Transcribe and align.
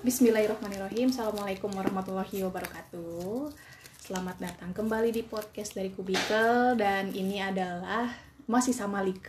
Bismillahirrahmanirrahim. 0.00 1.12
Assalamualaikum 1.12 1.68
warahmatullahi 1.76 2.40
wabarakatuh. 2.48 3.52
Selamat 4.00 4.40
datang 4.40 4.72
kembali 4.72 5.12
di 5.12 5.20
podcast 5.20 5.76
dari 5.76 5.92
Kubikel. 5.92 6.72
Dan 6.80 7.12
ini 7.12 7.36
adalah 7.36 8.08
masih 8.48 8.72
sama 8.72 9.04
Like 9.04 9.28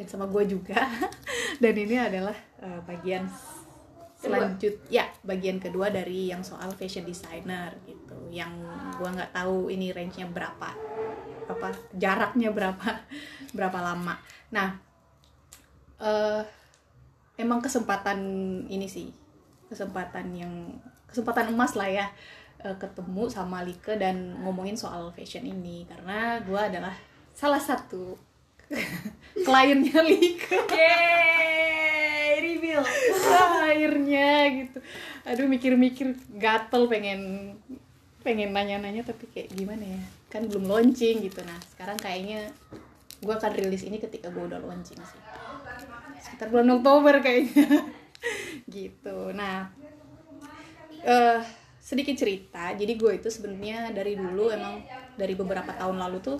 Dan 0.00 0.08
sama 0.08 0.24
gue 0.32 0.48
juga. 0.48 0.80
Dan 1.62 1.74
ini 1.76 2.00
adalah 2.00 2.32
uh, 2.64 2.80
bagian 2.88 3.28
selanjut 4.18 4.82
ya 4.90 5.06
bagian 5.22 5.62
kedua 5.62 5.94
dari 5.94 6.32
yang 6.32 6.40
soal 6.40 6.72
fashion 6.72 7.04
designer 7.04 7.76
gitu. 7.84 8.16
Yang 8.32 8.64
gue 8.96 9.08
nggak 9.12 9.36
tahu 9.36 9.68
ini 9.68 9.92
range 9.92 10.24
nya 10.24 10.26
berapa 10.30 10.72
apa 11.52 11.68
jaraknya 11.92 12.48
berapa 12.48 13.04
berapa 13.56 13.78
lama. 13.84 14.16
Nah 14.56 14.72
uh, 16.00 16.42
emang 17.38 17.62
kesempatan 17.62 18.20
ini 18.66 18.90
sih 18.90 19.08
kesempatan 19.70 20.34
yang 20.34 20.52
kesempatan 21.08 21.54
emas 21.54 21.72
lah 21.78 21.88
ya 21.88 22.06
uh, 22.64 22.76
ketemu 22.76 23.30
sama 23.30 23.62
Like 23.62 23.94
dan 23.98 24.38
ngomongin 24.42 24.74
soal 24.74 25.10
fashion 25.14 25.46
ini. 25.46 25.86
Karena 25.86 26.42
gue 26.42 26.58
adalah 26.58 26.94
salah 27.34 27.60
satu 27.62 28.18
kliennya 29.46 30.00
Like. 30.02 30.44
Yeay, 30.68 32.42
reveal. 32.42 32.82
akhirnya 33.68 34.28
gitu. 34.64 34.78
Aduh 35.28 35.46
mikir-mikir 35.46 36.16
gatel 36.40 36.88
pengen 36.88 37.20
pengen 38.26 38.50
nanya-nanya 38.50 39.06
tapi 39.06 39.30
kayak 39.30 39.54
gimana 39.54 39.84
ya? 39.84 40.02
Kan 40.28 40.50
belum 40.50 40.66
launching 40.68 41.22
gitu. 41.24 41.40
Nah 41.46 41.56
sekarang 41.72 41.96
kayaknya 42.00 42.50
gue 43.18 43.34
akan 43.34 43.52
rilis 43.54 43.82
ini 43.82 43.98
ketika 43.98 44.30
gue 44.30 44.46
udah 44.46 44.62
launching 44.62 44.98
sih 45.02 45.20
sekitar 46.20 46.48
bulan 46.50 46.78
Oktober 46.78 47.18
kayaknya. 47.22 47.66
Gitu. 48.74 49.18
Nah 49.32 49.70
uh, 51.06 51.40
sedikit 51.78 52.14
cerita. 52.18 52.74
Jadi 52.74 52.92
gue 52.98 53.12
itu 53.16 53.28
sebenarnya 53.30 53.94
dari 53.94 54.18
dulu 54.18 54.52
emang 54.52 54.84
dari 55.16 55.32
beberapa 55.38 55.72
tahun 55.72 55.96
lalu 55.96 56.18
tuh 56.20 56.38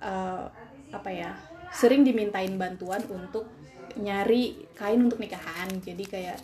uh, 0.00 0.44
apa 0.90 1.10
ya 1.12 1.30
sering 1.70 2.02
dimintain 2.02 2.56
bantuan 2.58 3.04
untuk 3.10 3.50
nyari 3.98 4.70
kain 4.78 5.02
untuk 5.02 5.20
nikahan. 5.20 5.68
Jadi 5.82 6.04
kayak 6.06 6.38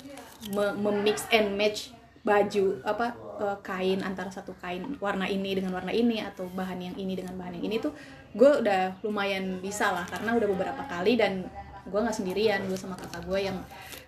memix 0.53 1.25
and 1.33 1.57
match 1.57 1.97
baju 2.27 2.83
apa 2.83 3.15
uh, 3.39 3.59
kain 3.63 4.03
antara 4.03 4.35
satu 4.35 4.51
kain 4.59 4.99
warna 4.99 5.31
ini 5.31 5.55
dengan 5.55 5.71
warna 5.79 5.95
ini 5.95 6.19
atau 6.19 6.51
bahan 6.51 6.91
yang 6.91 6.97
ini 6.99 7.15
dengan 7.15 7.39
bahan 7.39 7.63
yang 7.63 7.71
ini 7.71 7.79
tuh 7.79 7.95
gue 8.35 8.67
udah 8.67 8.99
lumayan 9.07 9.63
bisa 9.63 9.95
lah 9.95 10.03
karena 10.11 10.35
udah 10.35 10.49
beberapa 10.51 10.83
kali 10.91 11.15
dan 11.15 11.47
gue 11.87 12.01
nggak 12.03 12.17
sendirian 12.17 12.61
gue 12.67 12.79
sama 12.79 12.99
kakak 12.99 13.23
gue 13.25 13.41
yang 13.47 13.59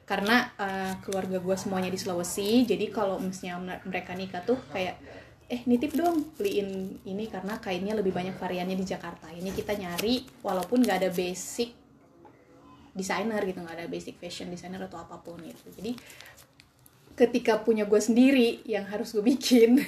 karena 0.08 0.50
uh, 0.56 0.92
keluarga 1.04 1.38
gue 1.38 1.56
semuanya 1.56 1.90
di 1.92 1.98
Sulawesi 2.00 2.66
jadi 2.66 2.90
kalau 2.90 3.22
misalnya 3.22 3.78
mereka 3.86 4.16
nikah 4.18 4.42
tuh 4.42 4.58
kayak 4.74 4.98
eh 5.48 5.64
nitip 5.64 5.96
dong 5.96 6.28
beliin 6.36 7.00
ini 7.08 7.24
karena 7.24 7.56
kainnya 7.56 7.96
lebih 7.96 8.12
banyak 8.12 8.36
variannya 8.36 8.76
di 8.76 8.84
Jakarta. 8.84 9.32
Ini 9.32 9.48
kita 9.56 9.80
nyari 9.80 10.44
walaupun 10.44 10.84
nggak 10.84 10.98
ada 11.00 11.10
basic 11.10 11.72
desainer 12.92 13.40
gitu 13.48 13.64
nggak 13.64 13.76
ada 13.80 13.86
basic 13.88 14.20
fashion 14.20 14.52
designer 14.52 14.84
atau 14.84 15.00
apa 15.00 15.16
pun 15.16 15.40
gitu. 15.40 15.72
Jadi 15.72 15.96
ketika 17.16 17.64
punya 17.64 17.88
gue 17.88 17.98
sendiri 17.98 18.60
yang 18.68 18.86
harus 18.86 19.10
gue 19.10 19.24
bikin 19.24 19.80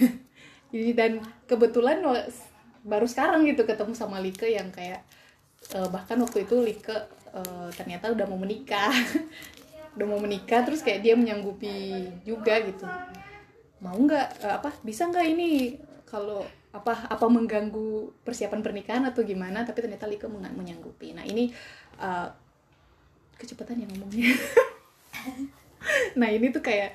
jadi 0.73 0.91
dan 0.99 1.13
kebetulan 1.45 2.03
baru 2.81 3.05
sekarang 3.05 3.45
gitu 3.45 3.69
ketemu 3.69 3.93
sama 3.93 4.19
Like 4.19 4.49
yang 4.49 4.73
kayak 4.73 5.05
uh, 5.77 5.89
bahkan 5.93 6.17
waktu 6.21 6.49
itu 6.49 6.57
Like 6.61 6.89
uh, 6.89 7.69
ternyata 7.77 8.13
udah 8.13 8.27
mau 8.27 8.41
menikah. 8.41 8.93
Udah 9.91 10.07
mau 10.07 10.23
menikah 10.23 10.63
terus 10.63 10.87
kayak 10.87 11.03
dia 11.03 11.19
menyanggupi 11.19 12.07
juga 12.23 12.63
gitu. 12.63 12.87
Mau 13.83 13.99
nggak 13.99 14.47
uh, 14.47 14.63
apa 14.63 14.71
bisa 14.87 15.11
nggak 15.11 15.27
ini? 15.35 15.75
Kalau 16.07 16.47
apa 16.71 17.11
apa 17.11 17.27
mengganggu 17.27 18.15
persiapan 18.23 18.63
pernikahan 18.63 19.03
atau 19.11 19.27
gimana? 19.27 19.67
Tapi 19.67 19.83
ternyata 19.83 20.07
Like 20.07 20.31
menyanggupi. 20.31 21.11
Nah 21.11 21.27
ini 21.27 21.51
uh, 21.99 22.31
kecepatan 23.35 23.83
ya 23.83 23.87
ngomongnya. 23.91 24.31
Nah 26.21 26.29
ini 26.29 26.53
tuh 26.53 26.61
kayak 26.61 26.93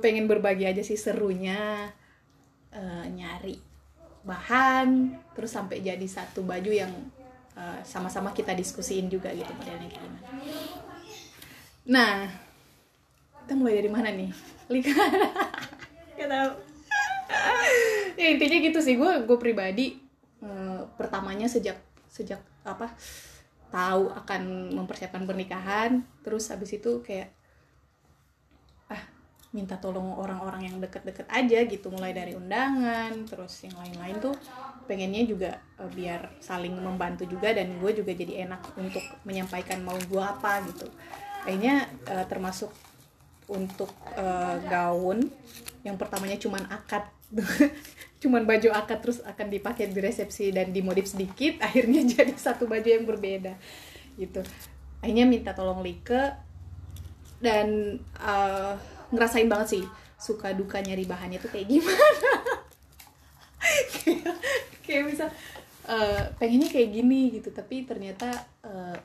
pengen 0.00 0.30
berbagi 0.30 0.64
aja 0.64 0.80
sih 0.80 0.96
serunya 0.96 1.90
uh, 2.72 3.04
nyari 3.10 3.58
bahan 4.22 5.18
terus 5.34 5.50
sampai 5.50 5.82
jadi 5.82 6.06
satu 6.06 6.46
baju 6.46 6.70
yang 6.70 6.92
sama-sama 7.84 8.32
uh, 8.32 8.34
kita 8.34 8.56
diskusiin 8.56 9.12
juga 9.12 9.28
gitu 9.32 9.52
modelnya 9.52 9.88
gimana? 9.88 10.18
Nah 11.88 12.14
kita 13.44 13.52
mulai 13.58 13.82
dari 13.82 13.90
mana 13.90 14.08
nih? 14.12 14.30
Lika. 14.70 14.92
Ya 18.22 18.28
intinya 18.30 18.58
gitu 18.62 18.78
sih 18.78 18.94
gue 18.94 19.26
gue 19.26 19.38
pribadi 19.40 19.98
uh, 20.46 20.86
pertamanya 20.94 21.50
sejak 21.50 21.74
sejak 22.06 22.38
apa 22.62 22.94
tahu 23.72 24.14
akan 24.14 24.70
mempersiapkan 24.78 25.26
pernikahan 25.26 26.06
terus 26.22 26.46
habis 26.52 26.70
itu 26.76 27.02
kayak 27.02 27.34
minta 29.52 29.76
tolong 29.76 30.16
orang-orang 30.16 30.72
yang 30.72 30.76
deket-deket 30.80 31.28
aja 31.28 31.58
gitu 31.68 31.92
mulai 31.92 32.16
dari 32.16 32.32
undangan 32.32 33.28
terus 33.28 33.60
yang 33.68 33.76
lain-lain 33.76 34.16
tuh 34.16 34.32
pengennya 34.88 35.22
juga 35.28 35.50
uh, 35.76 35.88
biar 35.92 36.40
saling 36.40 36.72
membantu 36.72 37.28
juga 37.28 37.52
dan 37.52 37.76
gue 37.76 37.92
juga 37.92 38.12
jadi 38.16 38.48
enak 38.48 38.76
untuk 38.80 39.04
menyampaikan 39.28 39.84
mau 39.84 39.96
gue 39.96 40.22
apa 40.22 40.64
gitu. 40.72 40.88
Kayaknya 41.44 41.86
uh, 42.08 42.24
termasuk 42.26 42.72
untuk 43.50 43.92
uh, 44.16 44.56
gaun 44.66 45.28
yang 45.82 45.98
pertamanya 45.98 46.38
cuman 46.38 46.62
akad 46.70 47.04
cuman 48.22 48.46
baju 48.46 48.70
akad 48.70 48.98
terus 49.02 49.18
akan 49.24 49.50
dipakai 49.50 49.90
di 49.90 49.98
resepsi 49.98 50.54
dan 50.54 50.70
dimodif 50.70 51.10
sedikit 51.10 51.58
akhirnya 51.66 52.06
jadi 52.06 52.32
satu 52.32 52.64
baju 52.64 52.88
yang 52.88 53.04
berbeda 53.04 53.54
gitu. 54.16 54.40
Akhirnya 55.02 55.26
minta 55.26 55.50
tolong 55.52 55.82
Like 55.82 56.40
dan 57.42 57.98
uh, 58.22 58.78
ngerasain 59.12 59.46
banget 59.46 59.78
sih 59.78 59.84
suka 60.16 60.56
duka 60.56 60.80
nyari 60.80 61.04
bahannya 61.04 61.38
tuh 61.38 61.52
kayak 61.52 61.68
gimana. 61.68 62.02
Kayak, 64.02 64.34
kayak 64.82 65.02
misal 65.06 65.28
uh, 65.86 66.22
pengennya 66.34 66.66
kayak 66.66 66.90
gini 66.90 67.38
gitu 67.38 67.54
tapi 67.54 67.86
ternyata 67.86 68.26
uh, 68.66 68.98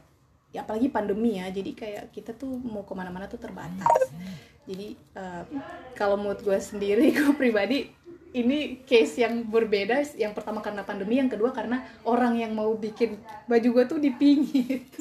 ya 0.49 0.65
apalagi 0.65 0.89
pandemi 0.89 1.37
ya 1.37 1.45
jadi 1.53 1.71
kayak 1.77 2.03
kita 2.09 2.33
tuh 2.33 2.57
mau 2.65 2.81
ke 2.81 2.93
mana-mana 2.97 3.29
tuh 3.29 3.37
terbatas. 3.37 4.09
Jadi 4.65 4.97
uh, 5.13 5.45
kalau 5.93 6.17
menurut 6.17 6.41
gue 6.41 6.57
sendiri 6.57 7.11
gue 7.17 7.37
pribadi 7.37 7.85
ini 8.35 8.83
case 8.83 9.23
yang 9.23 9.47
berbeda 9.47 10.03
yang 10.19 10.35
pertama 10.35 10.59
karena 10.59 10.83
pandemi 10.83 11.17
yang 11.17 11.31
kedua 11.31 11.55
karena 11.55 11.87
orang 12.03 12.35
yang 12.35 12.51
mau 12.51 12.75
bikin 12.75 13.15
baju 13.47 13.69
gue 13.71 13.83
tuh 13.87 13.99
dipingit 14.03 14.83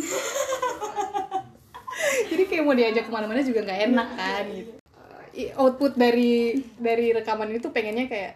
jadi 2.31 2.43
kayak 2.47 2.65
mau 2.65 2.77
diajak 2.77 3.05
ke 3.05 3.13
mana-mana 3.13 3.43
juga 3.43 3.67
nggak 3.67 3.81
enak 3.93 4.09
kan 4.15 4.45
gitu 4.55 4.73
output 5.57 5.97
dari 5.97 6.65
dari 6.81 7.13
rekaman 7.13 7.53
itu 7.53 7.69
pengennya 7.69 8.09
kayak 8.09 8.33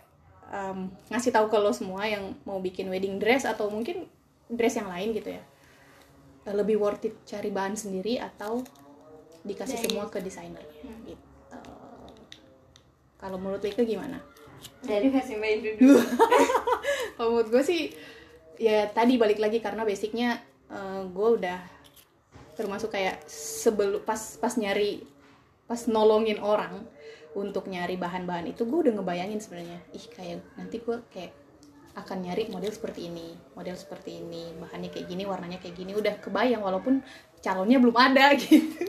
um, 0.52 0.92
ngasih 1.08 1.32
tahu 1.32 1.48
ke 1.48 1.56
lo 1.56 1.72
semua 1.72 2.04
yang 2.04 2.36
mau 2.44 2.60
bikin 2.60 2.92
wedding 2.92 3.16
dress 3.16 3.48
atau 3.48 3.72
mungkin 3.72 4.04
dress 4.50 4.76
yang 4.76 4.88
lain 4.88 5.16
gitu 5.16 5.32
ya. 5.36 5.42
Lebih 6.50 6.76
worth 6.80 7.06
it 7.06 7.14
cari 7.24 7.48
bahan 7.48 7.76
sendiri 7.76 8.20
atau 8.20 8.64
dikasih 9.44 9.80
dari, 9.80 9.84
semua 9.88 10.04
ke 10.12 10.18
desainer. 10.20 10.64
Hmm. 10.84 11.00
gitu. 11.08 11.30
Kalau 13.20 13.36
menurut 13.36 13.60
Lika 13.60 13.84
gimana? 13.84 14.16
Dari 14.80 15.12
versi 15.12 15.36
main 15.36 15.60
dulu. 15.60 16.00
Kalau 17.20 17.36
menurut 17.36 17.48
gue 17.52 17.62
sih 17.64 17.92
ya 18.56 18.88
tadi 18.88 19.20
balik 19.20 19.36
lagi 19.36 19.60
karena 19.60 19.84
basicnya 19.84 20.40
uh, 20.72 21.04
gue 21.04 21.28
udah 21.36 21.60
termasuk 22.56 22.92
kayak 22.92 23.20
sebelum 23.28 24.04
pas 24.04 24.36
pas 24.40 24.52
nyari 24.56 25.04
pas 25.70 25.86
nolongin 25.86 26.42
orang 26.42 26.82
untuk 27.38 27.70
nyari 27.70 27.94
bahan-bahan 27.94 28.50
itu 28.50 28.66
gue 28.66 28.90
udah 28.90 28.98
ngebayangin 28.98 29.38
sebenarnya 29.38 29.78
ih 29.94 30.06
kayak 30.10 30.42
nanti 30.58 30.82
gue 30.82 30.98
kayak 31.14 31.30
akan 31.94 32.26
nyari 32.26 32.50
model 32.50 32.74
seperti 32.74 33.06
ini 33.06 33.38
model 33.54 33.78
seperti 33.78 34.18
ini 34.18 34.50
bahannya 34.58 34.90
kayak 34.90 35.06
gini 35.06 35.22
warnanya 35.22 35.62
kayak 35.62 35.78
gini 35.78 35.94
udah 35.94 36.18
kebayang 36.18 36.58
walaupun 36.58 37.06
calonnya 37.38 37.78
belum 37.78 37.94
ada 37.94 38.34
gitu. 38.40 38.82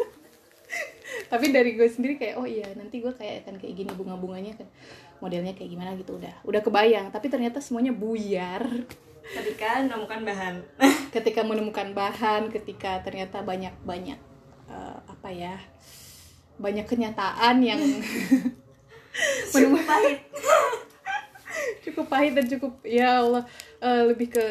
Tapi 1.31 1.53
dari 1.53 1.79
gue 1.79 1.87
sendiri 1.87 2.19
kayak 2.19 2.35
oh 2.41 2.47
iya 2.49 2.67
nanti 2.75 2.99
gue 2.99 3.13
kayak 3.13 3.45
akan 3.45 3.61
kayak 3.61 3.73
gini 3.77 3.91
bunga-bunganya 3.95 4.57
kan 4.57 4.67
modelnya 5.23 5.53
kayak 5.53 5.69
gimana 5.71 5.93
gitu 5.95 6.17
udah 6.17 6.33
udah 6.43 6.61
kebayang. 6.65 7.13
Tapi 7.13 7.29
ternyata 7.29 7.63
semuanya 7.63 7.93
buyar. 7.95 8.65
Ketika 9.21 9.85
menemukan 9.85 10.21
bahan. 10.27 10.55
Ketika 11.15 11.41
menemukan 11.45 11.87
bahan 11.95 12.51
ketika 12.51 12.99
ternyata 13.05 13.43
banyak 13.45 13.71
banyak 13.85 14.19
uh, 14.67 14.99
apa 15.07 15.29
ya 15.31 15.55
banyak 16.61 16.85
kenyataan 16.85 17.55
yang 17.65 17.81
cukup 19.51 19.81
pahit. 19.83 20.19
Cukup 21.83 22.05
pahit 22.07 22.31
dan 22.37 22.45
cukup 22.47 22.79
ya 22.85 23.19
Allah 23.19 23.43
uh, 23.81 24.03
lebih 24.07 24.31
ke 24.31 24.45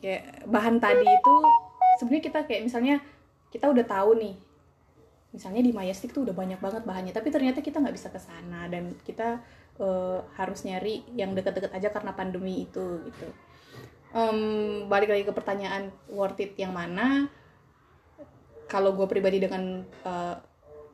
kayak 0.00 0.48
bahan 0.48 0.80
tadi 0.80 1.04
itu 1.04 1.34
sebenarnya 2.00 2.24
kita 2.24 2.38
kayak 2.48 2.62
misalnya 2.66 2.96
kita 3.52 3.68
udah 3.68 3.84
tahu 3.84 4.16
nih 4.18 4.34
misalnya 5.28 5.60
di 5.60 5.72
Mayastik 5.76 6.14
tuh 6.14 6.24
udah 6.24 6.32
banyak 6.32 6.56
banget 6.58 6.82
bahannya 6.88 7.12
tapi 7.12 7.28
ternyata 7.28 7.60
kita 7.60 7.82
nggak 7.82 7.96
bisa 7.96 8.08
ke 8.08 8.20
sana 8.20 8.64
dan 8.70 8.96
kita 9.04 9.42
eh, 9.76 10.18
harus 10.40 10.64
nyari 10.64 11.04
yang 11.12 11.36
deket-deket 11.36 11.72
aja 11.74 11.88
karena 11.92 12.16
pandemi 12.16 12.64
itu 12.64 13.04
gitu. 13.04 13.28
Em, 14.08 14.88
balik 14.88 15.12
lagi 15.12 15.28
ke 15.28 15.32
pertanyaan 15.36 15.92
worth 16.08 16.40
it 16.40 16.56
yang 16.56 16.72
mana 16.72 17.28
kalau 18.64 18.96
gue 18.96 19.04
pribadi 19.04 19.36
dengan 19.36 19.84
eh, 19.84 20.36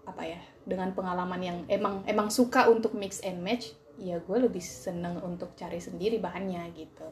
apa 0.05 0.23
ya 0.25 0.41
dengan 0.65 0.93
pengalaman 0.93 1.41
yang 1.41 1.59
emang 1.69 2.05
emang 2.05 2.29
suka 2.29 2.69
untuk 2.69 2.93
mix 2.97 3.21
and 3.25 3.41
match 3.41 3.73
ya 4.01 4.19
gue 4.19 4.39
lebih 4.39 4.61
seneng 4.61 5.23
untuk 5.23 5.55
cari 5.55 5.79
sendiri 5.79 6.19
bahannya 6.19 6.67
gitu. 6.75 7.09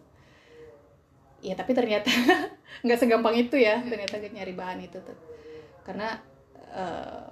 Ya 1.42 1.54
tapi 1.58 1.74
ternyata 1.74 2.10
nggak 2.84 2.98
segampang 2.98 3.34
itu 3.38 3.58
ya 3.58 3.82
ternyata 3.82 4.18
nyari 4.18 4.54
bahan 4.54 4.78
itu 4.82 4.98
tuh. 4.98 5.18
Karena 5.86 6.18
eh, 6.74 7.28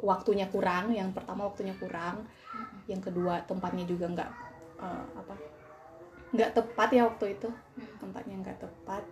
waktunya 0.00 0.48
kurang 0.52 0.92
yang 0.92 1.12
pertama 1.16 1.48
waktunya 1.48 1.72
kurang 1.80 2.28
yang 2.86 3.00
kedua 3.00 3.40
tempatnya 3.48 3.88
juga 3.88 4.06
nggak 4.12 4.30
eh, 4.80 5.04
apa 5.16 5.34
nggak 6.36 6.50
tepat 6.52 6.88
ya 6.92 7.02
waktu 7.08 7.38
itu. 7.38 7.48
Tempatnya 7.96 8.36
nggak 8.44 8.60
tepat 8.60 9.04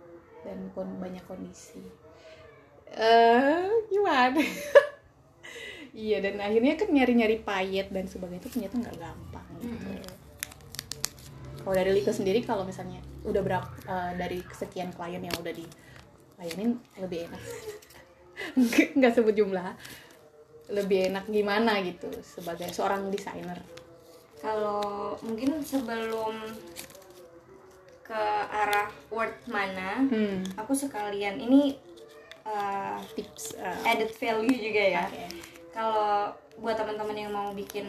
dan 0.45 0.69
pun 0.77 0.85
banyak 1.01 1.25
kondisi. 1.25 1.81
Eh 2.93 3.65
gimana 3.89 4.37
iya 5.95 6.19
dan 6.19 6.43
akhirnya 6.43 6.75
kan 6.75 6.91
nyari-nyari 6.91 7.39
payet 7.41 7.87
dan 7.89 8.05
sebagainya 8.05 8.43
itu 8.43 8.49
ternyata 8.51 8.75
nggak 8.83 8.97
gampang 8.99 9.47
gitu 9.63 9.89
kalau 11.65 11.73
dari 11.73 11.91
Lika 11.97 12.13
sendiri 12.13 12.45
kalau 12.45 12.67
misalnya 12.67 13.01
udah 13.25 13.41
berapa 13.41 13.69
eh, 13.87 14.11
dari 14.19 14.39
sekian 14.53 14.91
klien 14.93 15.23
yang 15.23 15.33
udah 15.39 15.55
dilayanin 15.55 16.77
lebih 16.99 17.31
enak 17.31 17.41
nggak 18.99 19.13
sebut 19.15 19.33
jumlah 19.33 19.73
lebih 20.69 21.13
enak 21.13 21.25
gimana 21.31 21.79
gitu 21.81 22.11
sebagai 22.21 22.69
seorang 22.73 23.09
desainer 23.09 23.57
Kalau 24.45 25.17
mungkin 25.25 25.57
sebelum 25.65 26.37
ke 28.05 28.23
arah 28.45 28.93
word 29.09 29.33
mana, 29.49 30.05
hmm. 30.05 30.53
aku 30.53 30.77
sekalian 30.77 31.41
ini 31.41 31.73
uh, 32.45 33.01
tips 33.17 33.57
eh, 33.57 33.89
added 33.89 34.13
value 34.13 34.53
juga 34.53 34.83
ya. 34.85 35.05
oke. 35.09 35.54
Kalau 35.75 36.31
buat 36.55 36.79
teman-teman 36.79 37.19
yang 37.19 37.35
mau 37.35 37.51
bikin 37.51 37.83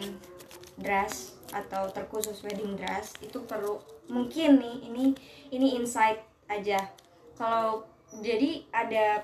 dress 0.75 1.39
atau 1.55 1.87
terkhusus 1.87 2.43
wedding 2.43 2.75
dress 2.75 3.15
itu 3.23 3.39
perlu 3.47 3.79
mungkin 4.11 4.59
nih 4.59 4.91
ini 4.91 5.05
ini 5.55 5.79
insight 5.79 6.19
aja. 6.51 6.83
Kalau 7.39 7.87
jadi 8.19 8.67
ada 8.75 9.23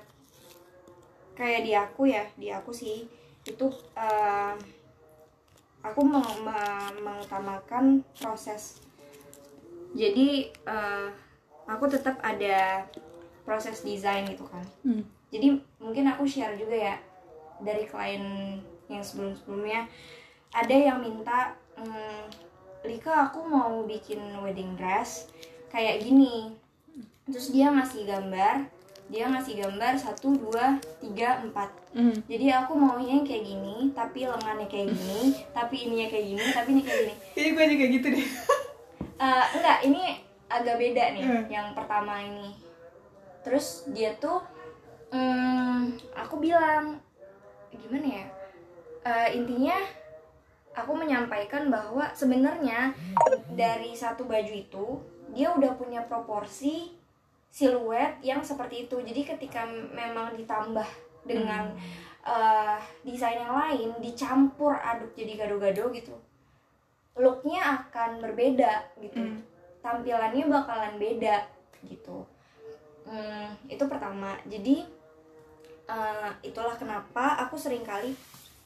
kayak 1.36 1.60
di 1.60 1.72
aku 1.76 2.08
ya, 2.08 2.24
di 2.40 2.48
aku 2.48 2.72
sih 2.72 3.04
itu 3.44 3.66
eh, 3.92 4.56
aku 5.84 6.00
meng- 6.00 6.40
me- 6.40 6.96
mengutamakan 7.04 8.00
proses. 8.16 8.80
Jadi 9.92 10.48
eh, 10.48 11.08
aku 11.68 11.84
tetap 11.86 12.16
ada 12.20 12.88
proses 13.44 13.84
desain 13.84 14.24
gitu 14.24 14.44
kan 14.48 14.64
Hmm. 14.84 15.04
jadi 15.28 15.52
mungkin 15.76 16.08
aku 16.08 16.24
share 16.24 16.56
juga 16.56 16.76
ya 16.76 16.96
dari 17.64 17.84
klien 17.84 18.22
yang 18.86 19.00
sebelum-sebelumnya 19.00 19.88
ada 20.52 20.76
yang 20.76 21.00
minta 21.00 21.56
"Hmm, 21.74 22.28
Lika 22.84 23.26
aku 23.26 23.42
mau 23.42 23.82
bikin 23.82 24.20
wedding 24.38 24.76
dress 24.76 25.26
kayak 25.68 26.00
gini 26.00 26.52
terus 27.24 27.48
dia 27.48 27.68
ngasih 27.68 28.04
gambar 28.04 28.68
dia 29.04 29.24
ngasih 29.26 29.58
gambar 29.58 29.96
satu 29.96 30.32
dua 30.32 30.76
tiga 30.98 31.40
empat 31.40 31.72
Hmm. 31.94 32.10
jadi 32.26 32.58
aku 32.58 32.74
maunya 32.74 33.14
yang 33.14 33.24
kayak 33.24 33.46
gini 33.46 33.76
tapi 33.90 34.26
lengannya 34.26 34.66
kayak 34.66 34.90
gini 34.90 35.30
tapi 35.56 35.74
ininya 35.80 36.08
kayak 36.08 36.26
gini 36.26 36.44
tapi 36.50 36.68
ini 36.70 36.82
kayak 36.82 36.98
gini 37.00 37.14
Jadi 37.32 37.48
gue 37.50 37.64
juga 37.70 37.84
gitu 37.88 38.06
deh. 38.12 38.28
Eh, 39.14 39.44
enggak 39.54 39.78
ini 39.84 40.02
agak 40.44 40.74
beda 40.74 41.04
nih 41.10 41.22
Hmm. 41.22 41.44
yang 41.46 41.68
pertama 41.70 42.18
ini 42.18 42.50
terus 43.40 43.86
dia 43.88 44.10
tuh 44.14 44.42
hmm, 45.08 45.94
aku 46.12 46.42
bilang 46.42 46.98
gimana 47.78 48.06
ya? 48.06 48.26
Eh, 49.04 49.28
intinya 49.38 49.76
aku 50.74 50.92
menyampaikan 50.96 51.70
bahwa 51.70 52.10
sebenarnya 52.16 52.94
dari 53.52 53.94
satu 53.94 54.26
baju 54.26 54.54
itu 54.54 54.86
dia 55.34 55.54
udah 55.54 55.74
punya 55.78 56.02
proporsi 56.04 56.94
siluet 57.50 58.18
yang 58.22 58.42
seperti 58.42 58.86
itu. 58.90 58.98
Jadi 58.98 59.22
ketika 59.22 59.66
memang 59.70 60.34
ditambah 60.34 60.88
dengan 61.30 61.74
eh, 62.26 62.78
desain 63.06 63.42
yang 63.42 63.54
lain 63.54 63.88
dicampur 64.00 64.74
aduk 64.78 65.14
jadi 65.14 65.44
gado-gado 65.44 65.92
gitu 65.94 66.16
looknya 67.14 67.62
akan 67.62 68.18
berbeda 68.18 68.90
gitu. 68.98 69.22
Hmm. 69.22 69.40
tampilannya 69.84 70.48
bakalan 70.48 70.96
beda 70.96 71.44
gitu. 71.84 72.24
Hmm, 73.04 73.52
itu 73.68 73.84
pertama. 73.84 74.40
Jadi 74.48 74.80
eh, 75.88 76.30
itulah 76.44 76.76
kenapa 76.76 77.40
aku 77.44 77.56
sering 77.60 77.84
kali 77.84 78.16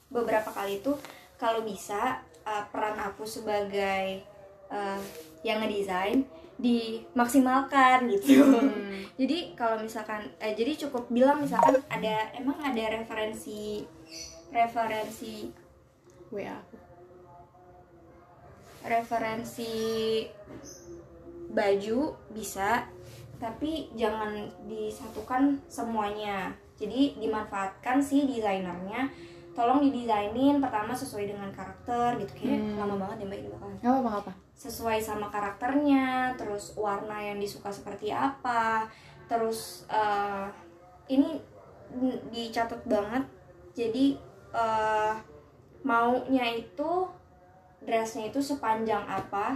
beberapa 0.09 0.49
kali 0.51 0.81
itu 0.81 0.95
kalau 1.39 1.63
bisa 1.63 2.23
eh, 2.47 2.65
peran 2.71 2.99
aku 2.99 3.27
sebagai 3.27 4.23
eh, 4.71 5.01
yang 5.47 5.63
ngedesain 5.63 6.27
dimaksimalkan 6.59 8.11
gitu 8.11 8.43
Hmm. 8.43 9.07
jadi 9.21 9.55
kalau 9.55 9.79
misalkan 9.79 10.27
eh, 10.43 10.55
jadi 10.59 10.75
cukup 10.87 11.07
bilang 11.11 11.39
misalkan 11.39 11.79
ada 11.87 12.35
emang 12.35 12.59
ada 12.59 12.99
referensi 12.99 13.87
referensi 14.51 15.55
WA 16.35 16.51
aku. 16.51 16.77
referensi 18.89 19.75
baju 21.49 22.15
bisa 22.35 22.85
tapi 23.39 23.87
jangan 23.95 24.51
disatukan 24.67 25.63
semuanya 25.71 26.59
jadi 26.79 27.19
dimanfaatkan 27.19 27.99
si 27.99 28.25
desainernya. 28.25 29.11
Tolong 29.53 29.83
didesainin 29.83 30.63
pertama 30.63 30.95
sesuai 30.95 31.27
dengan 31.27 31.51
karakter 31.51 32.15
gitu. 32.17 32.33
Kayak 32.39 32.63
Hmm. 32.63 32.79
lama 32.79 32.95
banget 33.03 33.17
ya 33.19 33.27
mbak 33.27 33.39
ini 33.39 33.49
bakalan 33.51 33.77
Gak 33.77 33.95
apa 33.97 34.11
apa. 34.23 34.33
sesuai 34.55 34.99
sama 34.99 35.27
karakternya 35.29 36.07
terus 36.35 36.75
warna 36.75 37.15
yang 37.17 37.39
disuka 37.39 37.67
seperti 37.69 38.11
apa 38.11 38.87
terus 39.27 39.83
eh, 39.89 40.47
ini 41.09 41.43
dicatat 42.29 42.87
banget. 42.87 43.27
Jadi 43.75 44.15
eh, 44.51 45.15
maunya 45.81 46.47
itu 46.55 46.91
dressnya 47.81 48.27
itu 48.27 48.39
sepanjang 48.39 49.03
apa 49.03 49.55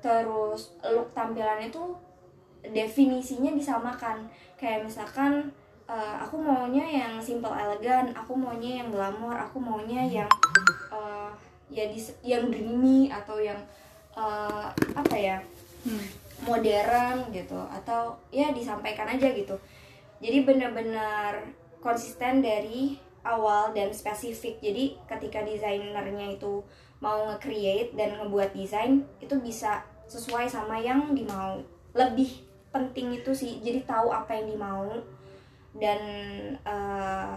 terus 0.00 0.76
look 0.84 1.08
tampilannya 1.12 1.68
itu 1.68 1.84
definisinya 2.62 3.52
disamakan. 3.52 4.24
Kayak 4.54 4.84
misalkan 4.84 5.52
eh, 5.84 6.14
aku 6.20 6.40
maunya 6.40 6.84
yang 6.84 7.20
simple 7.20 7.52
elegan. 7.52 8.12
Aku 8.16 8.32
maunya 8.34 8.82
yang 8.84 8.88
glamor. 8.88 9.36
Aku 9.36 9.60
maunya 9.60 10.02
yang 10.04 10.30
eh, 10.90 11.30
ya 11.72 11.84
dis- 11.88 12.16
yang 12.22 12.48
dreamy 12.48 13.08
atau 13.08 13.40
yang 13.40 13.58
eh, 14.16 14.66
apa 14.94 15.16
ya 15.16 15.38
Hmm. 15.84 16.00
modern 16.48 17.28
gitu. 17.28 17.60
Atau 17.68 18.16
ya 18.32 18.48
disampaikan 18.50 19.04
aja 19.04 19.28
gitu. 19.36 19.52
Jadi 20.24 20.48
benar-benar 20.48 21.44
konsisten 21.84 22.40
dari 22.40 22.96
awal 23.20 23.76
dan 23.76 23.92
spesifik. 23.92 24.56
Jadi 24.64 24.96
ketika 25.04 25.44
desainernya 25.44 26.40
itu 26.40 26.64
mau 27.04 27.28
nge-create 27.28 27.92
dan 27.92 28.16
ngebuat 28.16 28.56
desain 28.56 29.04
itu 29.20 29.36
bisa 29.44 29.84
sesuai 30.08 30.48
sama 30.48 30.80
yang 30.80 31.12
dimau. 31.12 31.60
Lebih 31.92 32.40
penting 32.72 33.20
itu 33.20 33.36
sih. 33.36 33.60
Jadi 33.60 33.84
tahu 33.84 34.08
apa 34.08 34.32
yang 34.32 34.56
dimau 34.56 34.88
dan 35.74 36.00
eh, 36.62 37.34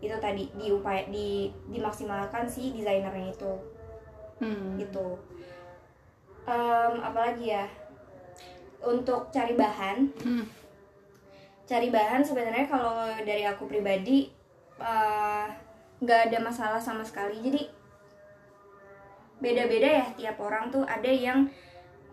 itu 0.00 0.16
tadi 0.16 0.48
diupaya 0.56 1.04
di 1.08 1.52
dimaksimalkan 1.68 2.48
si 2.48 2.72
desainernya 2.72 3.32
itu. 3.32 3.52
Hmm. 4.40 4.80
gitu. 4.80 5.20
Em, 6.48 6.94
apalagi 7.04 7.52
ya? 7.52 7.68
Untuk 8.80 9.28
cari 9.28 9.52
bahan. 9.52 9.98
Hmm. 10.24 10.46
cari 11.70 11.86
bahan 11.86 12.26
sebenarnya 12.26 12.66
kalau 12.66 13.06
dari 13.22 13.46
aku 13.46 13.70
pribadi 13.70 14.26
eh, 14.80 15.46
nggak 16.00 16.20
ada 16.32 16.38
masalah 16.40 16.80
sama 16.80 17.04
sekali. 17.04 17.38
Jadi 17.44 17.62
beda-beda 19.38 19.88
ya 19.88 20.06
tiap 20.16 20.36
orang 20.40 20.72
tuh. 20.72 20.82
Ada 20.88 21.12
yang 21.12 21.46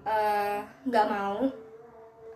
eh, 0.04 0.60
nggak 0.86 1.08
mau 1.08 1.67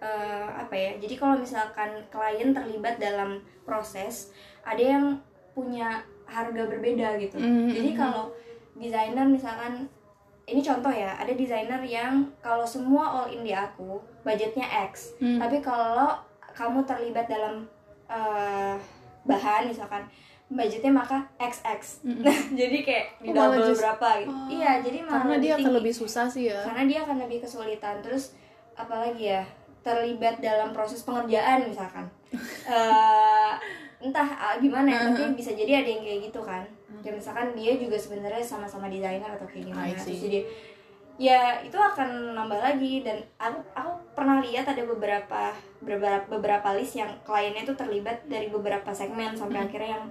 eh, 0.01 0.47
apa 0.51 0.73
ya 0.73 0.91
jadi 0.97 1.15
kalau 1.15 1.37
misalkan 1.37 1.93
klien 2.09 2.49
terlibat 2.49 2.97
dalam 2.97 3.37
proses 3.61 4.33
ada 4.61 4.81
yang 4.81 5.05
punya 5.51 6.01
harga 6.25 6.63
berbeda 6.63 7.15
gitu. 7.17 7.35
Mhm. 7.35 7.69
jadi 7.69 7.89
kalau 7.93 8.33
desainer 8.73 9.23
misalkan 9.23 9.85
ini 10.43 10.59
contoh 10.59 10.89
ya 10.89 11.13
ada 11.13 11.29
desainer 11.31 11.79
yang 11.81 12.13
kalau 12.39 12.65
semua 12.65 13.03
all 13.05 13.27
in 13.27 13.41
di 13.41 13.51
aku 13.51 13.95
budgetnya 14.21 14.65
X 14.87 15.13
Hmm. 15.17 15.37
tapi 15.37 15.59
kalau 15.59 16.17
kamu 16.51 16.81
terlibat 16.81 17.25
dalam 17.25 17.67
eh, 18.07 18.75
bahan 19.23 19.63
misalkan 19.65 20.03
budgetnya 20.47 20.91
maka 20.93 21.23
XX 21.37 22.03
Mm-mm. 22.03 22.25
nah 22.25 22.35
jadi 22.59 22.77
kayak 22.81 23.05
di 23.21 23.29
Oh, 23.29 23.33
malah 23.33 23.55
double 23.55 23.69
just- 23.69 23.79
berapa 23.79 24.07
gitu. 24.19 24.31
Oh, 24.31 24.47
iya 24.49 24.71
jadi 24.81 24.97
malah 24.99 25.15
karena 25.21 25.35
dia 25.37 25.53
akan 25.55 25.71
lebih 25.77 25.93
susah 25.93 26.25
sih 26.25 26.43
ya. 26.47 26.59
Karena 26.61 26.83
dia 26.85 26.99
akan 27.01 27.17
lebih 27.21 27.37
kesulitan. 27.39 27.95
Terus 28.01 28.35
apalagi 28.73 29.23
ya 29.29 29.43
terlibat 29.81 30.37
dalam 30.41 30.73
proses 30.73 31.01
pengerjaan 31.01 31.65
misalkan. 31.69 32.05
Eh, 32.65 33.53
entah 34.01 34.29
ah, 34.33 34.55
gimana 34.57 34.89
ya 34.89 34.99
tapi 35.13 35.37
bisa 35.37 35.53
jadi 35.53 35.85
ada 35.85 35.89
yang 35.89 36.01
kayak 36.01 36.19
gitu 36.31 36.41
kan. 36.41 36.63
Ya 37.01 37.11
misalkan 37.13 37.53
dia 37.53 37.77
juga 37.77 37.97
sebenarnya 37.97 38.41
sama-sama 38.41 38.89
desainer 38.89 39.29
atau 39.29 39.45
kayak 39.49 39.73
gimana. 39.73 39.93
Terus 39.93 40.21
jadi 40.21 40.39
ya 41.21 41.61
itu 41.61 41.77
akan 41.77 42.37
nambah 42.37 42.59
lagi. 42.61 43.01
Dan 43.05 43.21
aku 43.37 43.59
aku 43.73 43.91
pernah 44.13 44.41
lihat 44.41 44.69
ada 44.69 44.83
beberapa 44.85 45.53
beberapa 45.81 46.25
beberapa 46.29 46.69
list 46.77 46.97
yang 46.97 47.09
kliennya 47.25 47.65
itu 47.65 47.73
terlibat 47.73 48.25
dari 48.29 48.49
beberapa 48.49 48.89
segmen 48.93 49.33
sampai 49.33 49.65
akhirnya 49.65 49.97
yang 49.97 50.05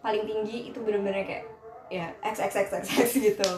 paling 0.00 0.24
tinggi 0.24 0.72
itu 0.72 0.78
benar-benar 0.80 1.24
kayak 1.24 1.44
ya 1.92 2.08
XXXXX 2.24 3.08
gitu. 3.32 3.50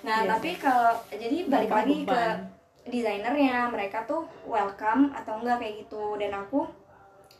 Nah 0.00 0.24
Iya 0.24 0.36
tapi 0.36 0.56
kalau 0.56 0.96
jadi 1.12 1.36
balik 1.48 1.68
Nambah 1.68 1.80
lagi 1.84 1.96
ke 2.00 2.08
beban. 2.08 2.59
Desainernya 2.90 3.70
mereka 3.70 4.04
tuh 4.04 4.26
welcome 4.44 5.14
atau 5.14 5.38
enggak 5.40 5.62
kayak 5.62 5.86
gitu. 5.86 6.18
Dan 6.18 6.34
aku 6.34 6.66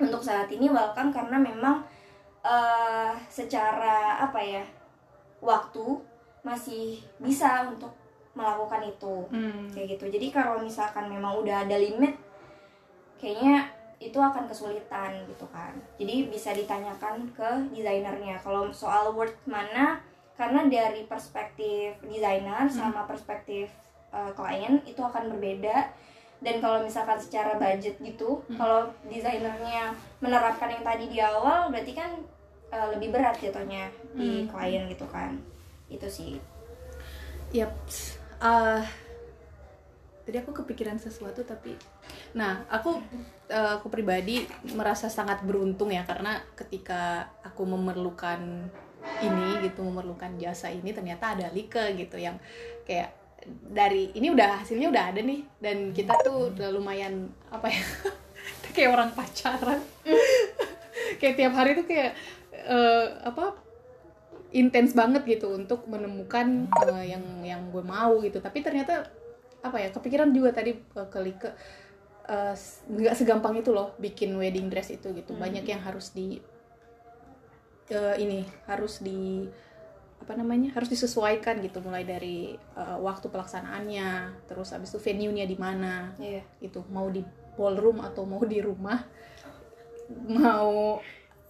untuk 0.00 0.22
saat 0.24 0.48
ini 0.48 0.70
welcome 0.70 1.12
karena 1.12 1.36
memang 1.36 1.84
eh 2.40 3.12
secara 3.28 4.16
apa 4.24 4.40
ya 4.40 4.64
waktu 5.44 6.00
masih 6.40 7.04
bisa 7.20 7.68
untuk 7.68 7.92
melakukan 8.32 8.80
itu. 8.86 9.16
Hmm. 9.28 9.68
kayak 9.74 9.98
gitu. 9.98 10.06
Jadi 10.08 10.26
kalau 10.32 10.62
misalkan 10.62 11.10
memang 11.10 11.36
udah 11.36 11.66
ada 11.68 11.76
limit 11.76 12.16
kayaknya 13.20 13.68
itu 14.00 14.16
akan 14.16 14.48
kesulitan 14.48 15.12
gitu 15.28 15.44
kan. 15.52 15.76
Jadi 16.00 16.32
bisa 16.32 16.56
ditanyakan 16.56 17.28
ke 17.36 17.50
desainernya. 17.76 18.40
Kalau 18.40 18.72
soal 18.72 19.12
word 19.12 19.36
mana 19.44 20.00
karena 20.40 20.64
dari 20.72 21.04
perspektif 21.04 22.00
desainer 22.00 22.64
sama 22.72 23.04
perspektif 23.04 23.68
uh, 24.14 24.30
klien 24.34 24.78
itu 24.86 25.00
akan 25.00 25.34
berbeda. 25.36 25.90
Dan 26.40 26.56
kalau 26.64 26.80
misalkan 26.80 27.20
secara 27.20 27.60
budget 27.60 28.00
gitu 28.00 28.40
kalau 28.56 28.88
desainernya 29.04 29.92
menerapkan 30.24 30.72
yang 30.72 30.80
tadi 30.80 31.12
di 31.12 31.20
awal 31.20 31.68
berarti 31.68 31.92
kan 31.92 32.16
uh, 32.72 32.88
lebih 32.96 33.12
berat 33.12 33.36
jatuhnya 33.36 33.92
di 34.16 34.48
klien 34.48 34.88
gitu 34.88 35.04
kan. 35.08 35.36
Itu 35.92 36.08
sih. 36.08 36.40
Yap. 37.52 37.76
Ah, 38.40 38.80
tadi 40.30 40.46
aku 40.46 40.62
kepikiran 40.62 40.94
sesuatu 40.94 41.42
tapi 41.42 41.74
nah 42.38 42.62
aku 42.70 43.02
eh, 43.50 43.70
aku 43.74 43.90
pribadi 43.90 44.46
merasa 44.78 45.10
sangat 45.10 45.42
beruntung 45.42 45.90
ya 45.90 46.06
karena 46.06 46.38
ketika 46.54 47.26
aku 47.42 47.66
memerlukan 47.66 48.70
ini 49.18 49.48
gitu 49.66 49.82
memerlukan 49.82 50.38
jasa 50.38 50.70
ini 50.70 50.94
ternyata 50.94 51.34
ada 51.34 51.50
Lika 51.50 51.90
gitu 51.98 52.14
yang 52.14 52.38
kayak 52.86 53.10
dari 53.48 54.12
ini 54.14 54.28
udah 54.32 54.62
hasilnya 54.62 54.88
udah 54.92 55.04
ada 55.14 55.20
nih. 55.20 55.40
Dan 55.60 55.92
kita 55.96 56.16
tuh 56.24 56.52
udah 56.52 56.68
lumayan 56.72 57.28
apa 57.48 57.70
ya 57.70 57.82
kayak 58.76 58.90
orang 58.94 59.10
pacaran. 59.12 59.80
Kayak 61.20 61.36
tiap 61.42 61.52
hari 61.58 61.74
tuh 61.74 61.84
kayak 61.90 62.12
eh, 62.54 63.06
apa 63.26 63.58
intens 64.54 64.94
banget 64.94 65.26
gitu 65.26 65.54
untuk 65.54 65.86
menemukan 65.90 66.70
eh, 66.86 67.14
yang 67.16 67.24
yang 67.42 67.62
gue 67.74 67.82
mau 67.82 68.22
gitu. 68.22 68.38
Tapi 68.38 68.62
ternyata 68.62 69.10
apa 69.60 69.76
ya 69.76 69.90
kepikiran 69.90 70.30
juga 70.30 70.54
tadi 70.54 70.76
eh, 70.76 71.08
ke 71.10 71.50
nggak 72.86 73.14
segampang 73.18 73.58
itu 73.58 73.74
loh 73.74 73.98
bikin 73.98 74.38
wedding 74.38 74.70
dress 74.70 74.94
itu 74.94 75.10
gitu. 75.12 75.34
Banyak 75.34 75.66
yang 75.66 75.82
harus 75.82 76.14
di 76.14 76.38
eh, 77.90 78.16
ini 78.22 78.46
harus 78.70 79.02
di 79.02 79.50
apa 80.20 80.36
namanya 80.36 80.76
harus 80.76 80.92
disesuaikan 80.92 81.64
gitu 81.64 81.80
mulai 81.80 82.04
dari 82.04 82.54
eh, 82.54 82.98
waktu 83.00 83.32
pelaksanaannya 83.32 84.08
terus 84.46 84.76
habis 84.76 84.92
itu 84.92 85.00
venue-nya 85.00 85.48
di 85.48 85.56
mana 85.56 86.12
iya. 86.20 86.44
itu 86.60 86.84
mau 86.92 87.08
di 87.08 87.24
ballroom 87.56 88.04
atau 88.04 88.28
mau 88.28 88.44
di 88.44 88.60
rumah 88.60 89.00
mau 90.28 91.00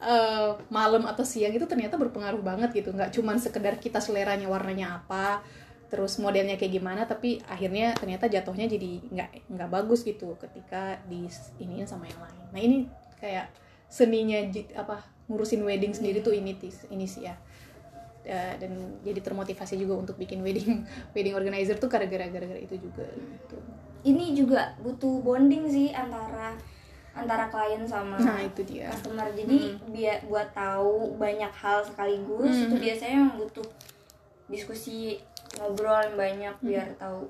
eh, 0.00 0.50
malam 0.70 1.04
atau 1.04 1.26
siang 1.26 1.52
itu 1.52 1.66
ternyata 1.68 2.00
berpengaruh 2.00 2.40
banget 2.40 2.70
gitu. 2.76 2.92
Nggak 2.92 3.12
cuman 3.16 3.36
sekedar 3.36 3.76
kita 3.76 4.00
seleranya 4.00 4.48
warnanya 4.48 5.02
apa 5.02 5.44
terus 5.90 6.22
modelnya 6.22 6.54
kayak 6.54 6.78
gimana 6.78 7.02
tapi 7.02 7.42
akhirnya 7.50 7.98
ternyata 7.98 8.30
jatuhnya 8.30 8.70
jadi 8.70 9.10
nggak 9.10 9.30
nggak 9.50 9.70
bagus 9.74 10.06
gitu 10.06 10.38
ketika 10.38 11.02
di 11.10 11.26
iniin 11.58 11.90
sama 11.90 12.06
yang 12.06 12.20
lain. 12.22 12.44
Nah 12.54 12.60
ini 12.62 12.78
kayak 13.18 13.50
seninya 13.90 14.38
apa 14.78 15.02
ngurusin 15.26 15.66
wedding 15.66 15.90
sendiri 15.90 16.22
tuh 16.22 16.30
ini 16.30 16.54
ini 16.94 17.06
sih 17.10 17.26
ya 17.26 17.34
Eh, 18.20 18.54
dan 18.60 19.00
jadi 19.00 19.16
termotivasi 19.24 19.80
juga 19.80 19.96
untuk 19.96 20.20
bikin 20.20 20.44
wedding 20.44 20.84
wedding 21.16 21.32
organizer 21.32 21.80
tuh 21.80 21.88
gara-gara 21.88 22.28
gara-gara 22.28 22.60
itu 22.60 22.76
juga 22.76 23.08
gitu. 23.16 23.56
Ini 24.04 24.36
juga 24.36 24.76
butuh 24.76 25.24
bonding 25.24 25.64
sih 25.64 25.88
antara 25.96 26.52
antara 27.16 27.48
klien 27.48 27.80
sama 27.88 28.20
nah 28.20 28.44
itu 28.44 28.60
dia. 28.68 28.92
customer. 28.92 29.24
Jadi 29.32 29.72
biar 29.88 30.20
buat 30.28 30.52
tahu 30.52 31.16
banyak 31.16 31.48
hal 31.48 31.80
sekaligus 31.80 32.68
itu 32.68 32.76
biasanya 32.76 33.24
yang 33.24 33.32
butuh 33.40 33.66
diskusi 34.52 35.16
ngobrol 35.56 36.04
yang 36.04 36.16
banyak 36.20 36.54
biar 36.60 36.86
tahu. 37.00 37.24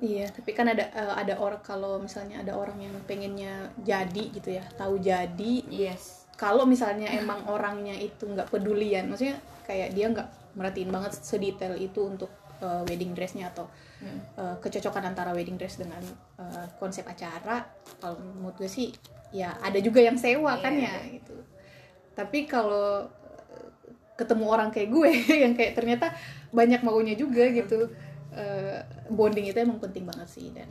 Iya, 0.00 0.26
tapi 0.32 0.56
kan 0.58 0.66
ada 0.74 0.90
eh, 0.90 1.14
ada 1.22 1.38
orang 1.38 1.62
kalau 1.62 2.02
misalnya 2.02 2.42
ada 2.42 2.58
orang 2.58 2.82
yang 2.82 2.94
pengennya 3.06 3.70
jadi 3.86 4.24
gitu 4.34 4.58
ya, 4.58 4.64
tahu 4.74 4.98
jadi. 4.98 5.62
yes. 5.70 6.26
Kalau 6.40 6.64
misalnya 6.64 7.04
emang 7.12 7.44
orangnya 7.46 7.92
itu 7.92 8.24
nggak 8.24 8.48
pedulian, 8.48 9.12
maksudnya 9.12 9.36
kayak 9.70 9.94
dia 9.94 10.10
nggak 10.10 10.58
merhatiin 10.58 10.90
banget 10.90 11.14
sedetail 11.14 11.78
itu 11.78 12.02
untuk 12.02 12.30
eh, 12.58 12.82
wedding 12.90 13.14
dressnya 13.14 13.54
atau 13.54 13.70
eh, 14.02 14.56
kecocokan 14.58 15.14
antara 15.14 15.30
wedding 15.30 15.54
dress 15.54 15.78
dengan 15.78 16.02
eh, 16.42 16.66
konsep 16.82 17.06
acara. 17.06 17.62
Kalau 18.02 18.18
menurut 18.18 18.58
gue 18.58 18.66
sih, 18.66 18.90
ya 19.30 19.54
ada 19.62 19.78
juga 19.78 20.02
yang 20.02 20.18
sewa 20.18 20.58
kan 20.58 20.74
ya 20.74 20.98
gitu. 21.06 21.38
Tapi 22.18 22.50
kalau 22.50 23.06
ketemu 24.18 24.44
orang 24.50 24.68
kayak 24.68 24.90
gue 24.92 25.10
yang 25.48 25.54
kayak 25.56 25.72
ternyata 25.78 26.12
banyak 26.52 26.84
maunya 26.84 27.16
juga 27.16 27.48
gitu 27.48 27.88
eh, 28.36 28.84
bonding 29.08 29.48
itu 29.48 29.56
emang 29.56 29.80
penting 29.80 30.04
banget 30.04 30.28
sih 30.28 30.52
dan 30.52 30.68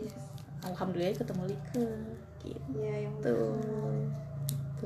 alhamdulillah 0.62 1.18
ketemu 1.18 1.44
Lika 1.50 1.88
gitu 2.46 2.72
Iya 2.78 2.96
yang 3.10 3.16
Tuh, 3.20 3.60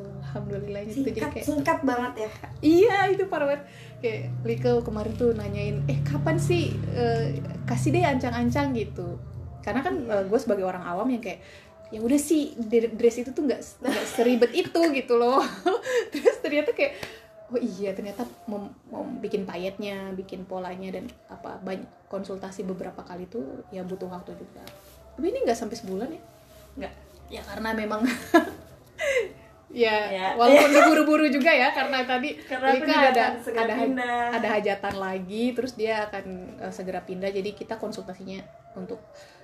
alhamdulillah 0.01 0.81
itu 0.87 1.05
jadi 1.05 1.19
singkat 1.19 1.29
kayak 1.33 1.45
singkat 1.45 1.79
banget 1.85 2.13
ya 2.25 2.29
iya 2.63 2.97
itu 3.11 3.27
parah 3.27 3.45
banget. 3.53 3.63
Kayak 4.01 4.21
Lika 4.43 4.71
kemarin 4.81 5.13
tuh 5.15 5.31
nanyain 5.37 5.77
eh 5.85 5.99
kapan 6.01 6.37
sih 6.39 6.73
eh, 6.95 7.37
kasih 7.67 7.93
deh 7.93 8.03
ancang-ancang 8.03 8.73
gitu. 8.73 9.19
Karena 9.61 9.83
kan 9.85 9.95
eh, 10.07 10.23
gue 10.27 10.39
sebagai 10.39 10.65
orang 10.65 10.83
awam 10.83 11.07
yang 11.11 11.21
kayak 11.21 11.43
ya 11.93 12.01
udah 12.01 12.17
sih 12.17 12.57
dress 12.97 13.21
itu 13.21 13.29
tuh 13.37 13.45
nggak 13.45 13.61
nggak 13.85 14.05
seribet 14.09 14.51
itu 14.55 14.81
gitu 14.97 15.13
loh. 15.19 15.43
Terus 16.09 16.37
ternyata 16.41 16.73
kayak 16.73 16.97
oh 17.53 17.59
iya 17.61 17.93
ternyata 17.93 18.25
mau 18.49 18.65
bikin 19.21 19.45
payetnya 19.45 20.09
bikin 20.17 20.47
polanya 20.49 20.89
dan 20.89 21.05
apa 21.29 21.61
banyak 21.61 21.85
konsultasi 22.09 22.65
beberapa 22.65 23.05
kali 23.05 23.29
tuh 23.29 23.67
ya 23.69 23.85
butuh 23.85 24.09
waktu 24.09 24.33
juga. 24.35 24.65
Tapi 25.13 25.25
ini 25.29 25.45
nggak 25.45 25.57
sampai 25.57 25.77
sebulan 25.77 26.09
ya? 26.09 26.21
Nggak? 26.81 26.93
Ya 27.29 27.41
karena 27.45 27.69
memang 27.77 28.01
ya, 29.73 29.97
Ya. 30.07 30.27
walaupun 30.33 30.69
buru-buru 30.87 31.25
juga 31.27 31.49
ya 31.49 31.69
karena 31.69 32.01
tadi 32.03 32.37
Karena 32.39 32.67
Lika 32.71 32.93
ada 33.09 33.23
ada 33.35 33.73
pindah. 33.75 34.25
ada 34.31 34.47
hajatan 34.51 34.95
lagi 34.95 35.51
terus 35.51 35.73
dia 35.73 36.05
akan 36.05 36.25
eh, 36.59 36.69
segera 36.69 37.01
pindah 37.01 37.27
jadi 37.27 37.51
kita 37.51 37.75
konsultasinya 37.75 38.39
untuk 38.73 39.01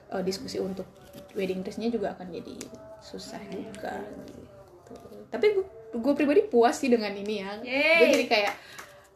eh, 0.07 0.21
diskusi 0.21 0.57
untuk 0.57 0.85
wedding 1.33 1.59
dressnya 1.59 1.89
juga 1.89 2.13
akan 2.13 2.29
jadi 2.31 2.55
susah 2.99 3.41
juga 3.49 3.97
gitu. 4.29 4.93
tapi 5.27 5.47
gue 5.89 6.13
pribadi 6.13 6.41
puas 6.43 6.75
sih 6.75 6.87
dengan 6.87 7.09
ini 7.11 7.35
ya 7.39 7.51
gue 7.97 8.07
jadi 8.11 8.25
kayak 8.27 8.53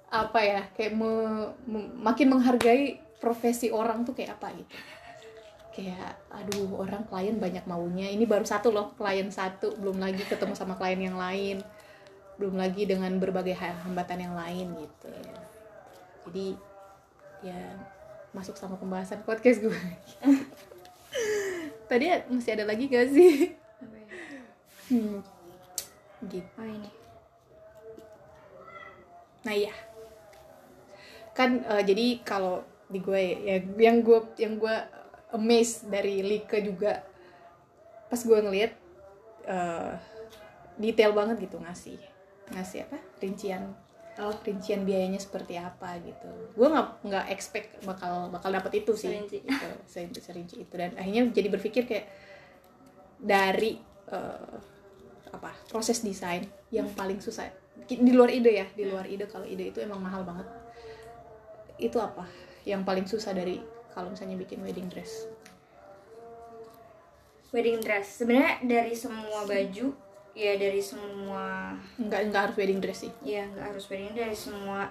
apa 0.10 0.40
ya 0.40 0.62
kayak 0.72 0.94
me- 0.94 1.54
me- 1.64 1.94
makin 1.96 2.30
menghargai 2.30 2.84
profesi 3.18 3.70
orang 3.70 4.02
tuh 4.02 4.14
kayak 4.14 4.36
apa 4.36 4.54
gitu 4.54 4.70
kayak 5.74 6.22
aduh 6.30 6.78
orang 6.78 7.04
klien 7.10 7.36
banyak 7.42 7.66
maunya. 7.66 8.14
Ini 8.14 8.24
baru 8.30 8.46
satu 8.46 8.70
loh 8.70 8.94
klien 8.94 9.28
satu. 9.34 9.74
Belum 9.76 9.98
lagi 9.98 10.22
ketemu 10.22 10.54
sama 10.54 10.78
klien 10.78 11.02
yang 11.02 11.18
lain. 11.18 11.66
Belum 12.38 12.56
lagi 12.56 12.86
dengan 12.86 13.18
berbagai 13.18 13.58
ha- 13.58 13.82
hambatan 13.84 14.22
yang 14.22 14.38
lain 14.38 14.78
gitu. 14.78 15.10
Jadi 16.30 16.48
ya 17.44 17.60
masuk 18.32 18.56
sama 18.56 18.78
pembahasan 18.78 19.26
podcast 19.26 19.66
gue. 19.66 19.74
Tadi 21.90 22.06
masih 22.30 22.52
ada 22.58 22.66
lagi 22.66 22.90
gak 22.90 23.10
sih? 23.12 23.54
Hmm. 24.90 25.22
gitu. 26.30 26.50
Oh 26.58 26.68
ini. 26.68 26.90
Nah 29.44 29.52
iya, 29.52 29.76
kan 31.36 31.60
eh, 31.68 31.84
jadi 31.84 32.24
kalau 32.24 32.64
di 32.88 33.04
gue 33.04 33.22
ya 33.44 33.60
yang 33.76 34.00
gue 34.00 34.20
yang 34.40 34.56
gue 34.56 34.76
amazed 35.34 35.90
dari 35.90 36.22
Lika 36.22 36.62
juga. 36.62 37.02
Pas 38.08 38.22
gue 38.22 38.40
ngeliat 38.40 38.72
eh, 39.50 39.94
detail 40.78 41.12
banget 41.18 41.50
gitu 41.50 41.58
ngasih 41.60 41.98
ngasih 42.54 42.86
apa? 42.86 42.98
Rincian 43.20 43.74
oh. 44.22 44.36
rincian 44.46 44.86
biayanya 44.86 45.18
seperti 45.18 45.58
apa 45.58 45.98
gitu. 46.06 46.30
Gue 46.54 46.68
nggak 46.70 46.88
nggak 47.06 47.26
expect 47.34 47.82
bakal 47.82 48.30
bakal 48.30 48.54
dapet 48.54 48.86
itu 48.86 48.94
sih. 48.94 49.10
Serinci. 49.10 49.42
gitu, 49.42 49.70
serinci 49.90 50.20
serinci 50.22 50.56
itu. 50.62 50.74
Dan 50.78 50.94
akhirnya 50.94 51.34
jadi 51.34 51.48
berpikir 51.50 51.84
kayak 51.90 52.06
dari 53.18 53.80
eh, 54.14 54.58
apa 55.34 55.50
proses 55.66 56.06
desain 56.06 56.46
yang 56.70 56.86
paling 56.94 57.18
susah. 57.18 57.50
Di 57.90 58.14
luar 58.14 58.30
ide 58.30 58.54
ya 58.54 58.68
di 58.70 58.86
luar 58.86 59.10
ide 59.10 59.26
kalau 59.26 59.50
ide 59.50 59.74
itu 59.74 59.82
emang 59.82 59.98
mahal 59.98 60.22
banget. 60.22 60.46
Itu 61.82 61.98
apa 61.98 62.30
yang 62.64 62.86
paling 62.86 63.10
susah 63.10 63.34
dari 63.34 63.73
kalau 63.94 64.10
misalnya 64.10 64.36
bikin 64.36 64.60
wedding 64.60 64.90
dress 64.90 65.30
wedding 67.50 67.78
dress 67.80 68.18
sebenarnya 68.18 68.58
dari 68.64 68.94
semua 68.94 69.46
baju 69.46 69.94
ya 70.34 70.58
dari 70.58 70.82
semua 70.82 71.78
nggak 71.96 72.22
nggak 72.28 72.42
harus 72.42 72.56
wedding 72.58 72.82
dress 72.82 73.06
sih 73.06 73.14
ya 73.22 73.46
nggak 73.46 73.68
harus 73.70 73.86
wedding 73.86 74.12
dari 74.12 74.34
semua 74.34 74.90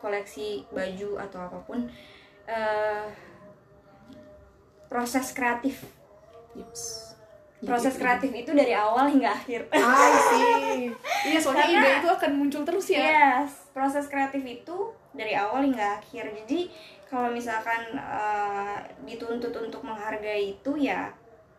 koleksi 0.00 0.64
baju 0.72 1.20
atau 1.20 1.38
apa 1.38 1.58
pun 1.60 1.84
eh, 2.48 3.04
proses 4.88 5.30
kreatif 5.30 5.84
Yips. 6.50 7.12
proses 7.60 7.94
kreatif 7.94 8.32
itu 8.32 8.50
dari 8.50 8.72
awal 8.72 9.06
hingga 9.06 9.30
akhir 9.30 9.68
Ah, 9.70 10.08
sih. 10.32 10.88
Iya, 11.28 11.36
soalnya 11.38 11.68
Karena- 11.68 11.84
ide 11.84 12.00
itu 12.00 12.08
akan 12.08 12.30
muncul 12.32 12.62
terus 12.64 12.88
ya. 12.88 13.04
Yes, 13.04 13.68
proses 13.70 14.08
kreatif 14.08 14.40
itu 14.40 14.76
dari 15.12 15.34
awal 15.34 15.62
hingga 15.62 15.98
akhir. 15.98 16.30
Jadi 16.44 16.70
kalau 17.04 17.28
misalkan 17.28 17.80
eh, 17.94 18.76
dituntut 19.02 19.50
untuk 19.52 19.82
menghargai 19.82 20.54
itu 20.54 20.72
ya 20.76 21.10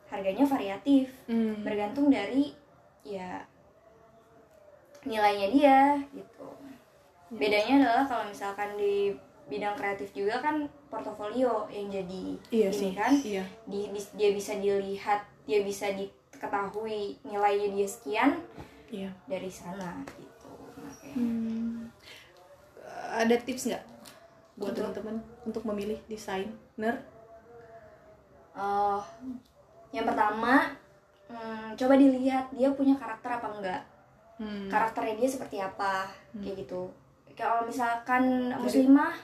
harganya 0.07 0.43
variatif, 0.43 1.07
Hmm. 1.25 1.63
bergantung 1.63 2.07
dari 2.07 2.51
ya 3.01 3.43
nilainya 5.03 5.47
dia 5.49 5.77
gitu. 6.11 6.47
Ya. 6.47 6.73
Bedanya 7.31 7.73
adalah 7.79 8.03
kalau 8.05 8.23
misalkan 8.27 8.75
di 8.75 9.15
bidang 9.47 9.73
kreatif 9.73 10.11
juga 10.11 10.39
kan 10.39 10.63
portofolio 10.87 11.67
yang 11.67 11.87
jadi 11.87 12.23
Iya 12.49 12.69
ini 12.69 12.77
sih. 12.77 12.91
kan 12.93 13.11
Iya. 13.17 13.43
di, 13.65 13.89
bis- 13.89 14.13
dia 14.13 14.31
bisa 14.31 14.55
dilihat, 14.55 15.19
dia 15.43 15.59
bisa 15.61 15.91
diketahui 15.91 17.19
nilainya 17.25 17.67
dia 17.73 17.87
sekian 17.87 18.31
Iya. 18.87 19.09
dari 19.25 19.49
sana 19.49 20.03
gitu. 20.13 20.51
Makanya. 20.77 21.15
Hmm. 21.17 21.50
Ada 23.11 23.35
tips 23.43 23.67
nggak 23.67 23.83
buat 24.55 24.71
teman-teman 24.71 25.19
untuk 25.43 25.67
memilih 25.67 25.99
desainer? 26.07 27.03
Oh, 28.55 29.03
yang 29.91 30.07
pertama, 30.07 30.75
hmm, 31.27 31.75
coba 31.75 31.93
dilihat 31.99 32.51
dia 32.55 32.71
punya 32.71 32.95
karakter 32.95 33.31
apa 33.35 33.47
enggak. 33.51 33.81
Hmm. 34.39 34.67
Karakternya 34.71 35.15
dia 35.19 35.29
seperti 35.29 35.57
apa, 35.59 36.07
kayak 36.39 36.65
gitu. 36.65 36.91
Kalau 37.35 37.67
misalkan 37.67 38.51
muslimah, 38.59 39.15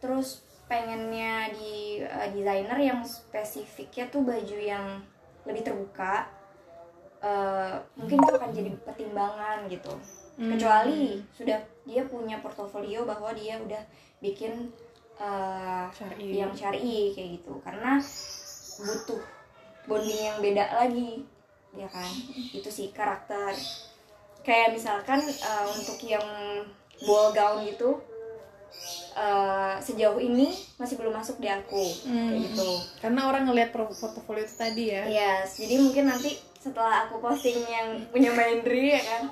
terus 0.00 0.44
pengennya 0.66 1.54
di 1.54 2.02
eh, 2.02 2.28
desainer 2.34 2.78
yang 2.80 3.00
spesifiknya 3.06 4.10
tuh 4.10 4.26
baju 4.26 4.58
yang 4.58 5.00
lebih 5.46 5.62
terbuka, 5.62 6.26
eh, 7.22 7.74
mungkin 7.96 8.18
itu 8.18 8.32
akan 8.34 8.50
jadi 8.52 8.70
pertimbangan 8.82 9.58
gitu. 9.70 9.94
Hmm. 10.36 10.52
Kecuali 10.52 11.16
sudah 11.32 11.56
dia 11.82 12.02
punya 12.04 12.36
portofolio 12.38 13.02
bahwa 13.02 13.32
dia 13.32 13.56
udah 13.56 13.80
bikin 14.18 14.68
eh, 15.16 15.84
Syar'i. 15.88 16.28
yang 16.34 16.52
syari 16.52 17.10
kayak 17.10 17.40
gitu 17.40 17.56
karena 17.60 17.96
butuh 18.76 19.22
bonding 19.84 20.20
yang 20.22 20.38
beda 20.38 20.76
lagi 20.76 21.24
ya 21.72 21.86
kan 21.86 22.08
itu 22.52 22.68
sih 22.68 22.88
karakter 22.90 23.56
kayak 24.42 24.72
misalkan 24.72 25.20
eh, 25.20 25.66
untuk 25.70 25.96
yang 26.02 26.24
ball 27.00 27.32
gown 27.32 27.64
gitu 27.64 27.96
eh, 29.14 29.74
sejauh 29.78 30.18
ini 30.18 30.50
masih 30.76 30.96
belum 30.96 31.14
masuk 31.14 31.38
di 31.38 31.48
aku 31.48 31.80
Hmm. 32.04 32.28
kayak 32.28 32.40
gitu 32.46 32.70
Karena 33.00 33.20
orang 33.24 33.46
ngelihat 33.46 33.72
portofolio 33.72 34.42
itu 34.42 34.52
tadi 34.54 34.84
ya. 34.90 35.04
yes 35.06 35.56
jadi 35.56 35.80
mungkin 35.80 36.04
nanti 36.06 36.36
setelah 36.56 37.06
aku 37.06 37.20
posting 37.20 37.56
yang 37.62 38.04
punya 38.10 38.30
Maindri 38.30 38.90
ya 38.90 39.00
kan 39.00 39.22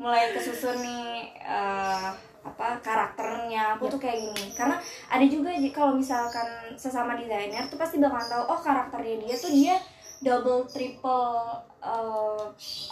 mulai 0.00 0.32
kesusun 0.32 0.80
nih 0.80 1.28
eh, 1.44 2.08
apa 2.40 2.80
karakternya. 2.80 3.76
Aku 3.76 3.92
tuh 3.92 4.00
kayak 4.00 4.32
gini. 4.32 4.48
Karena 4.56 4.80
ada 5.12 5.24
juga 5.28 5.52
kalau 5.76 5.92
misalkan 6.00 6.72
sesama 6.80 7.12
desainer 7.20 7.68
tuh 7.68 7.76
pasti 7.76 8.00
bakalan 8.00 8.24
tahu 8.24 8.44
oh 8.48 8.60
karakternya 8.64 9.16
dia 9.20 9.36
tuh 9.36 9.52
dia 9.52 9.76
double 10.24 10.64
triple 10.64 11.36
eh, 11.84 12.44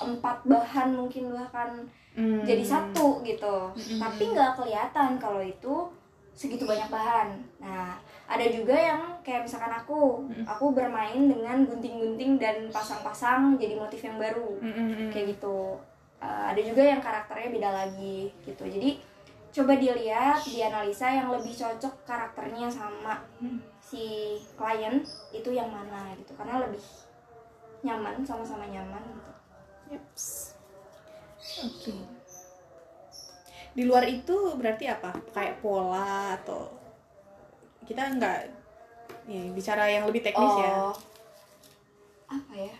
empat 0.04 0.44
bahan 0.44 0.92
mungkin 0.92 1.32
bahkan 1.32 1.88
Hmm. 2.18 2.42
jadi 2.42 2.66
satu 2.66 3.22
gitu. 3.22 3.70
Tapi 4.02 4.22
nggak 4.34 4.58
kelihatan 4.58 5.22
kalau 5.22 5.38
itu 5.38 5.86
segitu 6.34 6.66
banyak 6.66 6.90
bahan. 6.90 7.38
Nah 7.62 7.94
ada 8.26 8.42
juga 8.50 8.74
yang 8.74 9.22
kayak 9.22 9.46
misalkan 9.46 9.70
aku 9.70 10.26
aku 10.42 10.74
bermain 10.74 11.30
dengan 11.30 11.62
gunting-gunting 11.62 12.42
dan 12.42 12.66
pasang-pasang 12.74 13.54
jadi 13.54 13.78
motif 13.78 14.02
yang 14.02 14.18
baru. 14.18 14.50
Hmm, 14.58 14.74
hmm, 14.74 14.88
hmm. 14.98 15.10
kayak 15.14 15.38
gitu 15.38 15.78
Uh, 16.18 16.50
ada 16.50 16.58
juga 16.58 16.82
yang 16.82 16.98
karakternya 16.98 17.54
beda 17.54 17.70
lagi 17.70 18.34
gitu 18.42 18.66
jadi 18.66 18.98
coba 19.54 19.78
dilihat 19.78 20.42
dianalisa 20.42 21.06
yang 21.06 21.30
lebih 21.30 21.54
cocok 21.54 21.94
karakternya 22.02 22.66
sama 22.66 23.22
si 23.78 24.34
klien 24.58 24.98
itu 25.30 25.50
yang 25.54 25.70
mana 25.70 26.10
gitu 26.18 26.34
karena 26.34 26.66
lebih 26.66 26.82
nyaman 27.86 28.26
sama-sama 28.26 28.66
nyaman 28.66 28.98
gitu 28.98 29.32
Yeps. 29.88 30.52
Oke. 31.64 31.96
Di 33.72 33.82
luar 33.88 34.04
itu 34.04 34.36
berarti 34.58 34.84
apa? 34.84 35.16
Kayak 35.32 35.64
pola 35.64 36.36
atau 36.36 36.68
kita 37.88 38.04
nggak 38.20 38.40
nih 39.28 39.48
bicara 39.56 39.88
yang 39.88 40.04
lebih 40.04 40.20
teknis 40.20 40.54
ya. 40.60 40.92
Oh, 40.92 40.96
apa 42.28 42.52
ya 42.52 42.76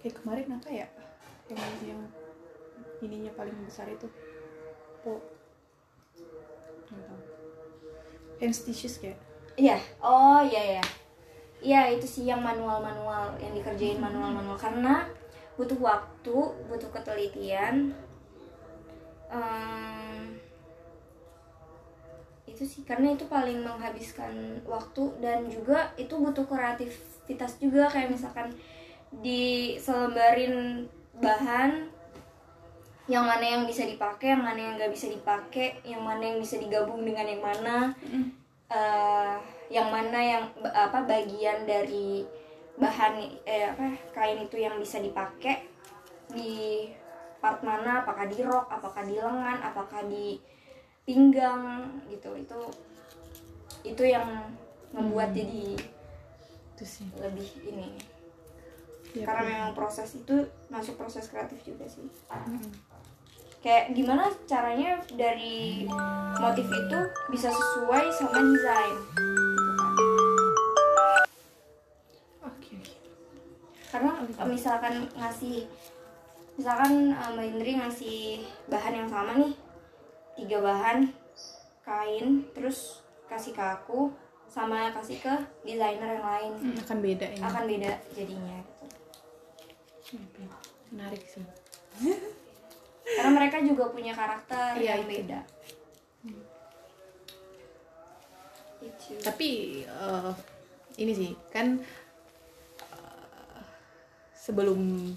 Kayak 0.00 0.14
kemarin 0.16 0.48
apa 0.56 0.68
ya? 0.72 0.86
Yang 1.50 1.74
yang 1.82 2.00
ininya 3.02 3.32
paling 3.34 3.56
besar 3.66 3.90
itu. 3.90 4.06
Po. 5.02 5.18
Hand 8.40 8.54
stitches 8.54 9.02
kayak. 9.02 9.18
Iya, 9.58 9.76
oh 10.00 10.40
iya 10.46 10.80
ya. 10.80 10.84
Iya 11.60 11.80
itu 11.92 12.06
sih 12.08 12.24
yang 12.24 12.40
manual-manual 12.40 13.36
yang 13.36 13.52
dikerjain 13.52 14.00
manual-manual 14.00 14.56
karena 14.56 15.04
butuh 15.60 15.76
waktu, 15.76 16.36
butuh 16.70 16.88
ketelitian. 16.88 17.92
Ehm, 19.28 20.40
itu 22.48 22.64
sih 22.64 22.82
karena 22.82 23.12
itu 23.12 23.28
paling 23.28 23.60
menghabiskan 23.60 24.64
waktu 24.64 25.04
dan 25.20 25.46
juga 25.52 25.92
itu 26.00 26.16
butuh 26.16 26.48
kreativitas 26.48 27.60
juga 27.60 27.86
kayak 27.92 28.16
misalkan 28.16 28.50
di 29.20 29.76
selembarin 29.76 30.88
bahan 31.20 31.86
yang 33.10 33.26
mana 33.26 33.42
yang 33.42 33.62
bisa 33.66 33.84
dipakai, 33.84 34.32
yang 34.32 34.42
mana 34.46 34.58
yang 34.58 34.74
nggak 34.78 34.92
bisa 34.94 35.06
dipakai, 35.10 35.82
yang 35.82 36.00
mana 36.00 36.22
yang 36.30 36.38
bisa 36.38 36.56
digabung 36.56 37.02
dengan 37.04 37.26
yang 37.26 37.42
mana 37.42 37.76
eh 38.70 39.34
yang 39.70 39.90
mana 39.90 40.18
yang 40.18 40.44
apa 40.62 41.02
bagian 41.02 41.66
dari 41.66 42.22
bahan 42.78 43.18
eh 43.42 43.66
apa 43.70 43.98
kain 44.14 44.46
itu 44.46 44.62
yang 44.62 44.78
bisa 44.78 45.02
dipakai 45.02 45.66
di 46.30 46.86
part 47.42 47.58
mana 47.66 48.06
apakah 48.06 48.30
di 48.30 48.38
rok 48.46 48.70
apakah 48.70 49.02
di 49.02 49.18
lengan 49.18 49.58
apakah 49.58 50.06
di 50.06 50.38
pinggang 51.02 51.98
gitu. 52.06 52.30
Itu 52.38 52.60
itu 53.82 54.02
yang 54.06 54.54
membuat 54.94 55.34
jadi 55.34 55.74
Itu 56.78 56.84
sih. 56.86 57.06
lebih 57.18 57.48
ini 57.66 58.09
Ya, 59.12 59.24
karena 59.24 59.42
memang 59.44 59.72
proses 59.72 60.14
itu 60.14 60.36
masuk 60.66 60.94
proses 60.94 61.26
kreatif 61.26 61.58
juga 61.64 61.82
sih 61.84 62.06
kayak 63.60 63.92
gimana 63.92 64.24
caranya 64.44 64.96
dari 65.10 65.84
motif 66.38 66.64
itu 66.64 66.98
bisa 67.28 67.50
sesuai 67.50 68.08
sama 68.08 68.38
desain 68.40 68.96
gitu 68.96 69.72
kan. 69.76 69.92
Oke 72.42 72.72
oke. 72.72 72.94
karena 73.90 74.12
misalkan 74.46 74.94
ngasih 75.12 75.68
misalkan 76.54 76.92
eh, 77.10 77.30
Mbak 77.30 77.46
Indri 77.50 77.72
ngasih 77.76 78.18
bahan 78.66 78.94
yang 78.94 79.08
sama 79.08 79.32
nih 79.36 79.52
tiga 80.36 80.58
bahan 80.60 80.98
kain 81.82 82.46
terus 82.52 83.02
kasih 83.26 83.52
ke 83.52 83.60
aku 83.60 84.08
sama 84.46 84.88
kasih 84.90 85.20
ke 85.20 85.34
desainer 85.62 86.16
yang 86.16 86.24
lain 86.24 86.52
Hmm, 86.56 86.76
akan 86.80 86.98
beda 86.98 87.26
ini. 87.28 87.42
akan 87.42 87.62
beda 87.66 87.92
jadinya. 88.10 88.58
Menarik 90.90 91.22
sih. 91.26 91.44
karena 93.10 93.30
mereka 93.34 93.58
juga 93.62 93.90
punya 93.90 94.14
karakter 94.14 94.78
Iya, 94.78 94.96
yang 94.96 95.02
itu. 95.06 95.10
beda 95.10 95.40
itu 98.80 99.12
tapi 99.20 99.50
eh, 99.84 100.32
ini 100.96 101.12
sih 101.12 101.30
kan 101.52 101.76
eh, 102.80 103.62
sebelum 104.32 105.12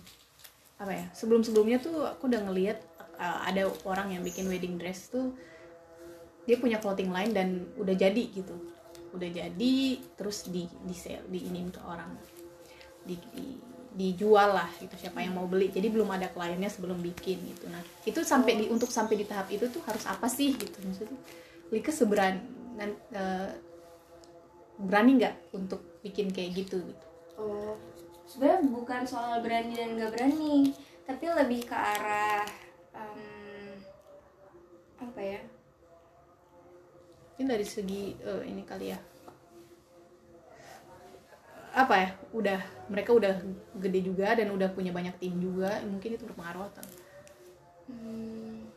apa 0.82 0.92
ya 0.92 1.06
sebelum 1.16 1.46
sebelumnya 1.46 1.80
tuh 1.80 2.04
aku 2.04 2.28
udah 2.28 2.44
ngelihat 2.50 2.84
uh, 3.16 3.40
ada 3.48 3.72
orang 3.88 4.12
yang 4.12 4.22
bikin 4.26 4.52
wedding 4.52 4.76
dress 4.76 5.08
tuh 5.08 5.32
dia 6.44 6.60
punya 6.60 6.76
clothing 6.84 7.08
line 7.08 7.32
dan 7.32 7.64
udah 7.80 7.96
jadi 7.96 8.20
gitu 8.36 8.52
udah 9.16 9.30
jadi 9.32 9.74
terus 10.20 10.52
di 10.52 10.68
di 10.84 10.92
sale 10.98 11.24
di 11.32 11.40
ini 11.40 11.72
ke 11.72 11.80
orang 11.88 12.12
di, 13.08 13.16
di 13.32 13.56
dijual 13.94 14.58
lah 14.58 14.70
gitu 14.82 14.94
siapa 14.98 15.22
yang 15.22 15.38
mau 15.38 15.46
beli. 15.46 15.70
Jadi 15.70 15.88
belum 15.94 16.10
ada 16.10 16.28
kliennya 16.34 16.68
sebelum 16.68 16.98
bikin 17.00 17.38
gitu. 17.46 17.70
Nah 17.70 17.82
itu 18.04 18.20
sampai 18.26 18.58
di 18.58 18.66
untuk 18.74 18.90
sampai 18.90 19.22
di 19.22 19.26
tahap 19.30 19.48
itu 19.54 19.70
tuh 19.70 19.82
harus 19.86 20.04
apa 20.10 20.26
sih 20.26 20.58
gitu? 20.58 20.78
Maksudnya 20.82 21.18
Lika 21.70 21.94
seberan 21.94 22.42
uh, 23.14 23.50
berani 24.82 25.22
nggak 25.22 25.54
untuk 25.54 26.02
bikin 26.02 26.34
kayak 26.34 26.66
gitu 26.66 26.82
gitu? 26.82 27.08
Oh 27.38 27.78
sebenarnya 28.26 28.66
bukan 28.74 29.02
soal 29.06 29.46
berani 29.46 29.78
dan 29.78 29.94
nggak 29.94 30.12
berani 30.18 30.74
tapi 31.06 31.26
lebih 31.30 31.68
ke 31.70 31.76
arah 31.76 32.44
um, 32.98 33.78
apa 35.06 35.22
ya? 35.22 35.42
Ini 37.38 37.46
dari 37.50 37.66
segi 37.66 38.18
uh, 38.26 38.42
ini 38.42 38.66
kali 38.66 38.90
ya 38.90 39.13
apa 41.74 41.94
ya 41.98 42.10
udah 42.38 42.60
mereka 42.86 43.18
udah 43.18 43.34
gede 43.82 44.06
juga 44.06 44.38
dan 44.38 44.54
udah 44.54 44.70
punya 44.78 44.94
banyak 44.94 45.18
tim 45.18 45.42
juga 45.42 45.82
mungkin 45.90 46.14
itu 46.14 46.24
berpengaruh 46.30 46.70
atau? 46.70 46.86
Hmm, 47.90 48.70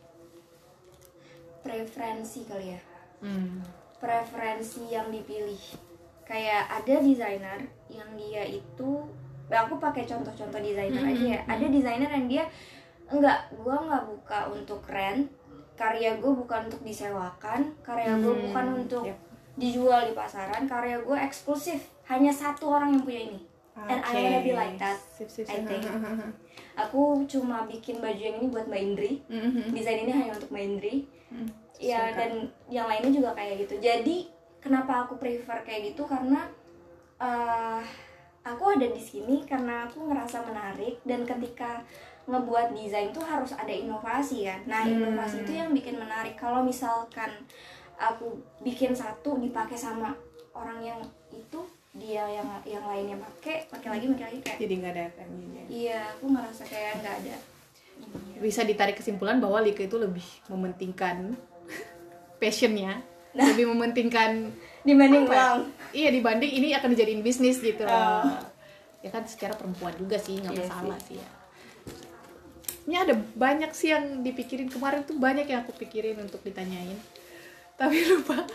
preferensi 1.61 2.41
kali 2.49 2.73
ya. 2.73 2.81
Hmm. 3.17 3.65
preferensi 3.97 4.93
yang 4.93 5.09
dipilih. 5.09 5.57
Kayak 6.21 6.69
ada 6.69 7.01
desainer 7.01 7.65
yang 7.89 8.09
dia 8.13 8.45
itu 8.45 9.05
aku 9.49 9.73
pakai 9.81 10.05
contoh-contoh 10.05 10.61
desainer 10.61 11.01
-hmm. 11.01 11.13
aja 11.17 11.25
ya. 11.33 11.41
ada 11.49 11.65
desainer 11.65 12.09
yang 12.13 12.27
dia 12.29 12.43
enggak 13.09 13.49
gua 13.57 13.77
nggak 13.85 14.03
buka 14.09 14.39
untuk 14.53 14.81
rent. 14.89 15.29
Karya 15.77 16.17
gue 16.17 16.33
bukan 16.33 16.65
untuk 16.65 16.81
disewakan. 16.81 17.69
Karya 17.85 18.17
gue 18.17 18.33
hmm, 18.33 18.43
bukan 18.49 18.65
untuk 18.81 19.05
yep. 19.05 19.17
dijual 19.61 20.09
di 20.09 20.17
pasaran. 20.17 20.65
Karya 20.65 20.97
gue 21.05 21.17
eksklusif 21.21 21.96
hanya 22.07 22.31
satu 22.31 22.71
orang 22.71 22.95
yang 22.95 23.03
punya 23.03 23.21
ini. 23.31 23.39
Okay. 23.77 23.93
and 23.93 24.01
I 24.01 24.13
wanna 24.25 24.41
be 24.41 24.53
like 24.57 24.75
that. 24.81 24.97
Sip, 25.13 25.29
sip, 25.29 25.45
I 25.45 25.61
think. 25.61 25.85
Aku 26.81 27.21
cuma 27.29 27.69
bikin 27.69 28.01
baju 28.01 28.17
yang 28.17 28.41
ini 28.41 28.47
buat 28.49 28.65
Mbak 28.65 28.81
Indri. 28.81 29.21
Mm-hmm. 29.29 29.69
desain 29.73 30.01
ini 30.01 30.11
hanya 30.13 30.33
untuk 30.33 30.49
Mbak 30.49 30.65
Indri. 30.65 30.95
Mm, 31.29 31.49
ya 31.77 32.09
suka. 32.09 32.17
dan 32.17 32.31
yang 32.73 32.89
lainnya 32.89 33.11
juga 33.13 33.37
kayak 33.37 33.65
gitu. 33.65 33.77
Jadi 33.77 34.33
kenapa 34.57 35.05
aku 35.05 35.21
prefer 35.21 35.61
kayak 35.61 35.93
gitu? 35.93 36.09
Karena 36.09 36.49
uh, 37.21 37.81
aku 38.41 38.63
ada 38.73 38.87
di 38.89 39.01
sini 39.01 39.45
karena 39.45 39.85
aku 39.85 40.09
ngerasa 40.09 40.41
menarik 40.49 40.97
dan 41.05 41.21
ketika 41.21 41.85
ngebuat 42.25 42.73
desain 42.73 43.13
tuh 43.13 43.21
harus 43.21 43.53
ada 43.53 43.73
inovasi 43.73 44.49
kan? 44.49 44.65
Nah 44.65 44.89
hmm. 44.89 44.93
inovasi 44.97 45.45
itu 45.45 45.53
yang 45.53 45.69
bikin 45.69 46.01
menarik. 46.01 46.33
Kalau 46.33 46.65
misalkan 46.65 47.29
aku 47.97 48.41
bikin 48.65 48.97
satu 48.97 49.37
dipakai 49.37 49.77
sama 49.77 50.17
orang 50.57 50.81
yang 50.81 50.99
itu 51.29 51.61
dia 51.97 52.23
yang 52.29 52.47
yang 52.63 52.85
lainnya 52.85 53.17
pakai 53.17 53.65
pakai 53.67 53.89
lagi 53.89 54.05
pakai 54.13 54.25
lagi 54.29 54.39
kayak 54.45 54.57
jadi 54.61 54.73
nggak 54.77 54.93
ada 54.93 55.05
kan 55.17 55.27
iya 55.67 55.99
aku 56.13 56.25
ngerasa 56.31 56.63
kayak 56.69 56.93
nggak 57.03 57.15
ada. 57.25 57.37
Bisa 58.37 58.61
ditarik 58.61 59.01
kesimpulan 59.01 59.41
bahwa 59.41 59.57
Lika 59.65 59.81
itu 59.81 59.97
lebih 59.97 60.23
mementingkan 60.45 61.33
passionnya 62.41 63.01
nah. 63.33 63.49
lebih 63.49 63.73
mementingkan 63.73 64.53
dibanding 64.85 65.25
uang. 65.25 65.73
Iya 65.91 66.09
dibanding 66.13 66.51
ini 66.53 66.77
akan 66.77 66.93
dijadiin 66.93 67.21
bisnis 67.25 67.57
gitu 67.59 67.83
uh. 67.83 68.45
ya 69.01 69.09
kan 69.09 69.25
secara 69.25 69.57
perempuan 69.57 69.97
juga 69.97 70.21
sih 70.21 70.37
nggak 70.37 70.53
iya 70.53 70.65
masalah 70.69 70.99
sih. 71.01 71.17
sih 71.17 71.17
ya. 71.17 71.29
Ini 72.87 72.95
ada 73.03 73.13
banyak 73.19 73.71
sih 73.75 73.91
yang 73.91 74.23
dipikirin. 74.23 74.71
Kemarin 74.71 75.03
tuh 75.03 75.19
banyak 75.19 75.43
yang 75.43 75.67
aku 75.67 75.75
pikirin 75.75 76.23
untuk 76.23 76.39
ditanyain. 76.45 76.95
Tapi 77.75 77.97
lupa 78.15 78.47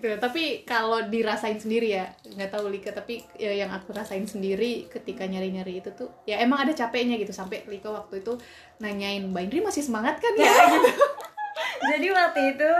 gitu 0.00 0.16
tapi 0.16 0.64
kalau 0.64 1.04
dirasain 1.12 1.60
sendiri 1.60 1.92
ya 1.92 2.08
nggak 2.24 2.48
tahu 2.48 2.72
Lika 2.72 2.96
tapi 2.96 3.20
ya 3.36 3.52
yang 3.52 3.68
aku 3.68 3.92
rasain 3.92 4.24
sendiri 4.24 4.88
ketika 4.88 5.28
nyari-nyari 5.28 5.84
itu 5.84 5.92
tuh 5.92 6.08
ya 6.24 6.40
emang 6.40 6.64
ada 6.64 6.72
capeknya 6.72 7.20
gitu. 7.20 7.36
Sampai 7.36 7.68
Lika 7.68 7.92
waktu 7.92 8.24
itu 8.24 8.40
nanyain 8.80 9.28
Mbak 9.28 9.42
Indri 9.46 9.60
masih 9.60 9.84
semangat 9.84 10.16
kan 10.18 10.32
ya? 10.34 10.48
Gitu. 10.80 10.92
Jadi 11.80 12.08
waktu 12.12 12.40
itu 12.56 12.72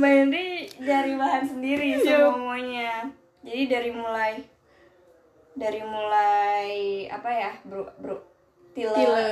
Mbak 0.00 0.12
Indri 0.24 0.48
cari 0.80 1.12
bahan 1.16 1.44
sendiri 1.44 1.88
semuanya. 2.00 3.12
Jadi 3.44 3.62
dari 3.68 3.90
mulai 3.92 4.32
dari 5.54 5.80
mulai 5.84 6.68
apa 7.06 7.30
ya 7.30 7.52
bro 7.62 7.86
bro 8.02 8.18
tile, 8.74 8.90
tile. 8.90 9.30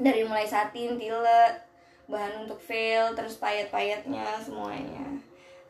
dari 0.00 0.24
mulai 0.24 0.48
satin 0.48 0.96
tile 0.96 1.60
bahan 2.08 2.48
untuk 2.48 2.56
veil 2.64 3.12
terus 3.12 3.36
payet-payetnya 3.36 4.40
semuanya 4.40 5.20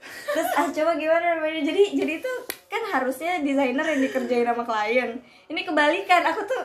terus 0.02 0.48
ah 0.56 0.68
coba 0.68 0.94
gimana 0.96 1.38
namanya? 1.38 1.62
Jadi 1.62 1.82
jadi 1.98 2.12
itu 2.22 2.32
kan 2.68 2.82
harusnya 2.94 3.40
desainer 3.42 3.86
yang 3.86 4.00
dikerjain 4.04 4.46
sama 4.46 4.64
klien. 4.64 5.10
Ini 5.48 5.60
kebalikan 5.64 6.22
aku 6.28 6.40
tuh 6.44 6.62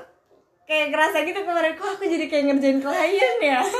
kayak 0.63 0.95
ngerasa 0.95 1.17
gitu 1.27 1.39
kemarin 1.43 1.75
kok 1.75 1.89
aku 1.99 2.03
jadi 2.07 2.25
kayak 2.31 2.43
ngerjain 2.53 2.79
klien 2.79 3.37
ya? 3.41 3.61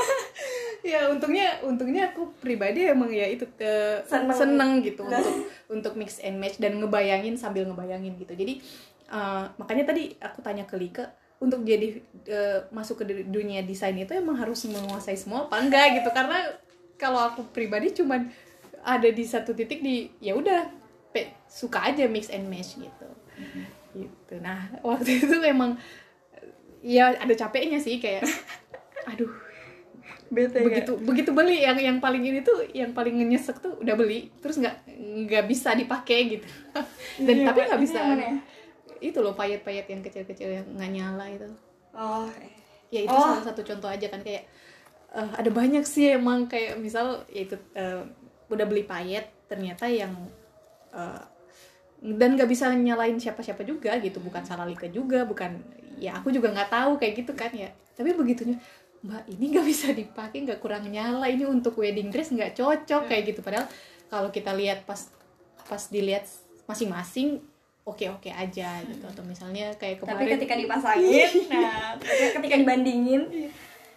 Ya 0.84 1.08
untungnya 1.08 1.64
untungnya 1.64 2.12
aku 2.12 2.28
pribadi 2.44 2.84
emang 2.84 3.08
ya 3.08 3.24
itu 3.24 3.48
ke 3.56 4.04
seneng, 4.04 4.36
seneng 4.36 4.70
gitu 4.84 5.00
nah. 5.08 5.16
untuk 5.16 5.36
untuk 5.72 5.92
mix 5.96 6.20
and 6.20 6.36
match 6.36 6.60
dan 6.60 6.76
ngebayangin 6.76 7.40
sambil 7.40 7.64
ngebayangin 7.64 8.12
gitu. 8.20 8.36
Jadi 8.36 8.60
uh, 9.08 9.48
makanya 9.56 9.96
tadi 9.96 10.12
aku 10.20 10.44
tanya 10.44 10.68
ke 10.68 10.76
Lika 10.76 11.08
untuk 11.40 11.64
jadi 11.64 12.04
uh, 12.28 12.68
masuk 12.68 13.00
ke 13.00 13.24
dunia 13.24 13.64
desain 13.64 13.96
itu 13.96 14.12
emang 14.12 14.36
harus 14.36 14.68
menguasai 14.68 15.16
semua 15.16 15.48
apa 15.48 15.56
enggak? 15.56 16.04
Gitu. 16.04 16.10
Karena 16.12 16.52
kalau 17.00 17.32
aku 17.32 17.48
pribadi 17.48 17.88
cuman 17.96 18.28
ada 18.84 19.08
di 19.08 19.24
satu 19.24 19.56
titik 19.56 19.80
di 19.80 20.12
ya 20.20 20.36
udah 20.36 20.84
suka 21.48 21.90
aja 21.90 22.10
mix 22.10 22.28
and 22.28 22.50
match 22.50 22.74
gitu 22.74 23.08
mm-hmm. 23.38 23.64
gitu 23.94 24.34
nah 24.42 24.66
waktu 24.82 25.16
itu 25.24 25.36
emang 25.40 25.78
ya 26.84 27.14
ada 27.16 27.32
capeknya 27.32 27.80
sih 27.80 28.02
kayak 28.02 28.26
aduh 29.10 29.30
Bete 30.34 30.66
begitu 30.66 30.92
gak? 30.98 31.04
begitu 31.06 31.30
beli 31.30 31.62
yang 31.62 31.78
yang 31.78 31.98
paling 32.02 32.24
ini 32.26 32.42
tuh 32.42 32.66
yang 32.74 32.90
paling 32.90 33.14
nyesek 33.14 33.60
tuh 33.62 33.78
udah 33.78 33.94
beli 33.94 34.34
terus 34.42 34.58
nggak 34.58 34.82
nggak 35.30 35.44
bisa 35.46 35.72
dipakai 35.78 36.40
gitu 36.40 36.48
dan 37.26 37.36
iya, 37.38 37.46
tapi 37.46 37.58
nggak 37.70 37.82
bisa 37.82 37.98
ya? 38.02 38.34
itu 39.04 39.18
loh 39.20 39.36
payet-payet 39.36 39.86
yang 39.86 40.02
kecil-kecil 40.02 40.48
yang 40.48 40.66
nggak 40.74 40.90
nyala 40.90 41.24
itu 41.30 41.48
oh 41.94 42.26
ya 42.90 43.00
itu 43.06 43.14
oh. 43.14 43.20
salah 43.20 43.44
satu 43.46 43.62
contoh 43.62 43.88
aja 43.88 44.10
kan 44.10 44.20
kayak 44.24 44.48
uh, 45.14 45.30
ada 45.38 45.50
banyak 45.52 45.84
sih 45.86 46.16
emang 46.16 46.50
kayak 46.50 46.80
misal 46.82 47.22
ya 47.30 47.40
itu 47.46 47.56
uh, 47.78 48.02
udah 48.48 48.66
beli 48.68 48.84
payet 48.84 49.30
ternyata 49.48 49.88
yang 49.88 50.12
uh, 50.92 51.22
dan 52.04 52.36
nggak 52.36 52.48
bisa 52.48 52.68
nyalain 52.76 53.16
siapa-siapa 53.16 53.64
juga 53.64 53.96
gitu. 53.96 54.20
Bukan 54.20 54.44
salah 54.44 54.68
Lika 54.68 54.88
juga 54.92 55.24
bukan 55.24 55.56
ya 55.96 56.20
aku 56.20 56.28
juga 56.34 56.52
nggak 56.52 56.68
tahu 56.68 57.00
kayak 57.00 57.24
gitu 57.24 57.32
kan 57.32 57.48
ya. 57.54 57.72
Tapi 57.96 58.12
begitunya 58.12 58.60
mbak 59.04 59.28
ini 59.36 59.44
nggak 59.52 59.66
bisa 59.68 59.92
dipakai 59.92 60.48
nggak 60.48 60.60
kurang 60.64 60.88
nyala 60.88 61.28
ini 61.28 61.44
untuk 61.44 61.76
wedding 61.76 62.08
dress 62.08 62.32
nggak 62.32 62.52
cocok 62.56 63.08
kayak 63.08 63.32
gitu. 63.32 63.40
Padahal 63.40 63.68
kalau 64.12 64.28
kita 64.28 64.52
lihat 64.52 64.84
pas 64.84 65.08
pas 65.64 65.80
dilihat 65.88 66.28
masing-masing 66.68 67.40
oke-oke 67.88 68.28
aja 68.28 68.84
gitu. 68.84 69.04
Atau 69.08 69.24
misalnya 69.24 69.72
kayak 69.80 70.04
kemarin 70.04 70.16
tapi 70.20 70.32
ketika 70.36 70.54
dipasangin 70.60 71.30
nah 71.52 71.96
ketika 72.36 72.56
dibandingin. 72.60 73.22
Iya. 73.32 73.50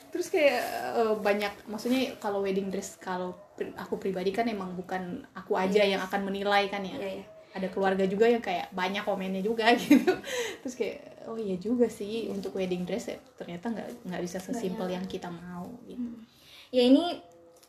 terus 0.08 0.32
kayak 0.32 0.64
uh, 0.96 1.14
banyak 1.20 1.52
maksudnya 1.68 2.16
kalau 2.18 2.40
wedding 2.40 2.72
dress 2.72 2.96
kalau 2.96 3.36
aku 3.78 3.98
pribadi 3.98 4.30
kan 4.30 4.46
emang 4.46 4.78
bukan 4.78 5.26
aku 5.34 5.58
aja 5.58 5.82
yes. 5.82 5.98
yang 5.98 6.02
akan 6.04 6.22
menilai 6.30 6.70
kan 6.70 6.86
ya. 6.86 6.96
Yeah, 6.98 7.14
yeah. 7.22 7.28
ada 7.58 7.68
keluarga 7.74 8.06
juga 8.06 8.30
yang 8.30 8.44
kayak 8.44 8.70
banyak 8.70 9.02
komennya 9.02 9.42
juga 9.42 9.74
gitu. 9.82 10.14
Terus 10.62 10.76
kayak 10.78 11.28
oh 11.28 11.38
iya 11.38 11.58
juga 11.58 11.90
sih 11.90 12.30
untuk 12.30 12.56
wedding 12.56 12.86
dress 12.86 13.10
ya, 13.12 13.18
ternyata 13.36 13.74
nggak 13.74 13.90
nggak 14.08 14.22
bisa 14.22 14.38
sesimpel 14.38 14.88
yang 14.88 15.06
kita 15.10 15.28
mau. 15.28 15.68
Gitu. 15.84 16.00
Hmm. 16.00 16.22
ya 16.68 16.84
ini 16.84 17.16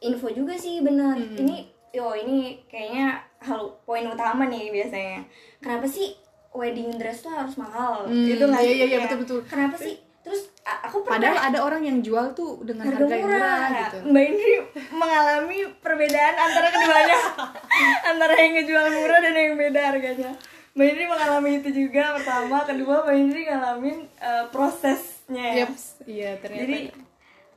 info 0.02 0.28
juga 0.30 0.54
sih 0.58 0.82
benar. 0.84 1.16
Hmm. 1.16 1.38
ini 1.38 1.56
yo 1.94 2.12
ini 2.12 2.62
kayaknya 2.68 3.24
hal 3.40 3.80
poin 3.88 4.04
utama 4.06 4.46
nih 4.46 4.70
biasanya. 4.70 5.24
Kenapa 5.58 5.88
sih 5.88 6.12
wedding 6.52 6.98
dress 7.00 7.24
tuh 7.24 7.32
harus 7.32 7.56
mahal? 7.56 8.04
Hmm, 8.04 8.28
gitu 8.28 8.44
nggak 8.44 8.62
iya, 8.62 8.72
iya, 8.74 8.86
iya 8.92 8.98
betul 9.06 9.18
betul. 9.24 9.40
Kenapa 9.48 9.76
sih 9.80 10.07
terus 10.24 10.50
aku 10.64 11.06
pernah, 11.06 11.32
padahal 11.32 11.38
ada 11.52 11.58
orang 11.64 11.82
yang 11.86 11.98
jual 12.04 12.34
tuh 12.36 12.60
dengan 12.66 12.90
harga, 12.90 13.04
harga 13.04 13.14
yang 13.14 13.28
murah, 13.28 13.68
gitu. 13.70 13.98
Mbak 14.12 14.24
ini 14.28 14.46
mengalami 14.92 15.58
perbedaan 15.80 16.34
antara 16.36 16.68
keduanya. 16.74 17.18
Antara 18.10 18.34
yang 18.34 18.52
ngejual 18.58 18.86
murah 18.98 19.18
dan 19.22 19.34
yang 19.36 19.54
beda 19.54 19.80
harganya. 19.94 20.30
Mbak 20.74 20.88
ini 20.94 21.04
mengalami 21.06 21.50
itu 21.62 21.68
juga. 21.70 22.04
Pertama 22.18 22.56
kedua 22.66 22.96
mbak 23.06 23.16
ini 23.16 23.40
ngalamin 23.46 23.98
uh, 24.18 24.44
prosesnya. 24.50 25.64
Yep. 25.64 25.70
iya 26.06 26.30
ternyata. 26.42 26.62
Jadi 26.66 26.80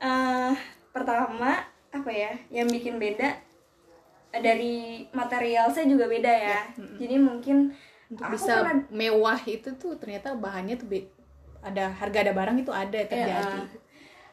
uh, 0.02 0.52
pertama 0.94 1.50
apa 1.92 2.10
ya 2.10 2.32
yang 2.48 2.66
bikin 2.72 2.96
beda 2.96 3.36
dari 4.32 5.04
material 5.12 5.68
saya 5.68 5.84
juga 5.84 6.08
beda 6.08 6.32
ya. 6.32 6.60
ya. 6.74 6.88
Jadi 6.96 7.16
mungkin 7.20 7.76
untuk 8.12 8.28
bisa 8.32 8.60
pernah... 8.64 8.84
mewah 8.92 9.40
itu 9.48 9.72
tuh 9.76 9.96
ternyata 9.96 10.36
bahannya 10.36 10.76
tuh 10.76 10.88
be 10.88 11.08
ada 11.62 11.84
harga 11.88 12.18
ada 12.20 12.32
barang 12.32 12.56
itu 12.58 12.68
ada 12.68 13.00
terjadi. 13.00 13.58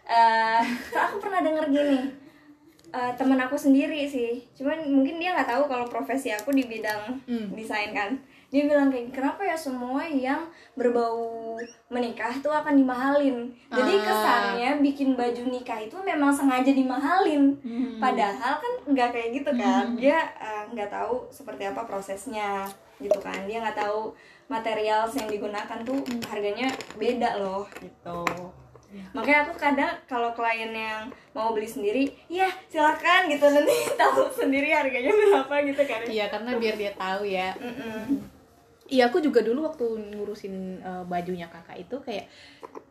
Eh, 0.04 0.62
aku 0.98 1.22
pernah 1.22 1.40
denger 1.40 1.66
gini. 1.70 2.00
Eh, 2.90 3.12
temen 3.14 3.38
aku 3.38 3.54
sendiri 3.54 4.02
sih. 4.04 4.42
Cuman 4.52 4.82
mungkin 4.84 5.22
dia 5.22 5.38
nggak 5.38 5.46
tahu 5.48 5.64
kalau 5.66 5.86
profesi 5.86 6.30
aku 6.30 6.50
di 6.50 6.66
bidang 6.66 7.22
Hmm. 7.24 7.54
desain 7.54 7.94
kan. 7.94 8.18
Dia 8.50 8.66
bilang 8.66 8.90
kayak 8.90 9.14
kenapa 9.14 9.46
ya 9.46 9.54
semua 9.54 10.02
yang 10.02 10.50
berbau 10.74 11.54
menikah 11.86 12.34
tuh 12.36 12.50
akan 12.50 12.74
dimahalin? 12.74 13.46
Jadi 13.70 13.94
Ah. 13.94 14.02
kesannya 14.02 14.70
bikin 14.82 15.14
baju 15.14 15.44
nikah 15.46 15.78
itu 15.78 15.94
memang 16.02 16.34
sengaja 16.34 16.74
dimahalin. 16.74 17.54
Hmm. 17.62 18.02
padahal 18.02 18.58
kan 18.58 18.74
nggak 18.90 19.10
kayak 19.14 19.30
gitu 19.38 19.52
kan. 19.54 19.94
Dia 19.94 20.18
eh, 20.42 20.64
nggak 20.74 20.90
tahu 20.90 21.30
seperti 21.30 21.70
apa 21.70 21.86
prosesnya 21.86 22.66
gitu 22.98 23.22
kan. 23.22 23.38
Dia 23.46 23.62
nggak 23.62 23.78
tahu 23.78 24.18
material 24.50 25.06
yang 25.14 25.30
digunakan 25.30 25.78
tuh 25.86 26.02
Hmm. 26.02 26.22
harganya 26.28 26.68
beda 26.98 27.38
loh 27.38 27.70
gitu. 27.78 28.26
Makanya 29.14 29.46
aku 29.46 29.54
kadang 29.54 29.94
kalau 30.10 30.34
klien 30.34 30.74
yang 30.74 31.14
mau 31.30 31.54
beli 31.54 31.70
sendiri 31.70 32.10
ya 32.26 32.50
silakan 32.66 33.30
gitu. 33.30 33.46
Nanti 33.46 33.70
tahu 34.02 34.26
sendiri 34.34 34.74
harganya 34.74 35.14
berapa 35.14 35.56
gitu 35.70 35.82
kan. 35.86 36.02
Iya 36.10 36.26
karena 36.34 36.58
biar 36.58 36.74
dia 36.74 36.92
tahu 36.98 37.22
ya. 37.30 37.54
Iya 38.90 39.14
aku 39.14 39.22
juga 39.22 39.46
dulu 39.46 39.70
waktu 39.70 39.86
ngurusin 40.18 40.82
eh, 40.82 41.04
bajunya 41.06 41.46
kakak 41.46 41.86
itu 41.86 42.02
kayak 42.02 42.26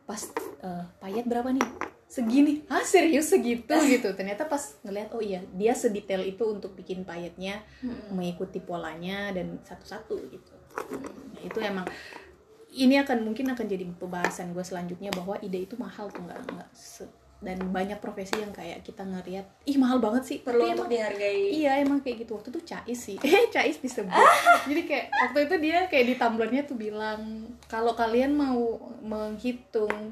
pas 0.07 0.23
eh, 0.63 0.83
payet 1.03 1.27
berapa 1.27 1.51
nih? 1.51 1.67
Segini. 2.07 2.63
Ah 2.71 2.81
serius 2.81 3.27
segitu? 3.27 3.75
Gitu. 3.91 4.07
Ternyata 4.15 4.47
pas 4.47 4.79
ngeliat 4.87 5.11
oh 5.11 5.19
iya 5.19 5.43
dia 5.51 5.75
sedetail 5.75 6.23
itu 6.23 6.47
untuk 6.47 6.79
bikin 6.79 7.03
payetnya 7.03 7.59
mengikuti 8.09 8.63
polanya 8.63 9.35
dan 9.35 9.59
satu-satu 9.67 10.15
gitu 10.31 10.58
nah, 10.87 11.41
itu 11.43 11.59
emang 11.59 11.85
ini 12.69 12.95
akan 13.01 13.25
mungkin 13.25 13.49
akan 13.49 13.65
jadi 13.65 13.83
pembahasan 13.97 14.53
gue 14.53 14.61
selanjutnya 14.61 15.09
bahwa 15.11 15.35
ide 15.41 15.65
itu 15.65 15.73
mahal 15.75 16.07
tuh 16.13 16.21
nggak 16.21 16.39
nggak 16.53 16.69
dan 17.39 17.55
banyak 17.71 17.95
profesi 18.03 18.35
yang 18.35 18.51
kayak 18.51 18.83
kita 18.83 18.99
ngeliat 19.07 19.47
ih 19.63 19.79
mahal 19.79 20.03
banget 20.03 20.23
sih. 20.27 20.37
Perlu 20.43 20.59
Tapi 20.59 20.71
untuk 20.75 20.91
emang- 20.91 20.91
dihargai. 20.91 21.43
Iya 21.55 21.71
emang 21.79 21.99
kayak 22.03 22.27
gitu. 22.27 22.35
Waktu 22.35 22.51
itu 22.51 22.61
Cais 22.67 22.99
sih. 22.99 23.15
Eh 23.23 23.47
Cais 23.47 23.79
disebut 23.79 24.11
jadi 24.69 24.81
kayak 24.83 25.05
waktu 25.07 25.39
itu 25.47 25.55
dia 25.63 25.77
kayak 25.87 26.05
di 26.05 26.15
tumblernya 26.19 26.61
tuh 26.67 26.75
bilang 26.75 27.47
kalau 27.71 27.95
kalian 27.95 28.35
mau 28.35 28.91
menghitung 28.99 30.11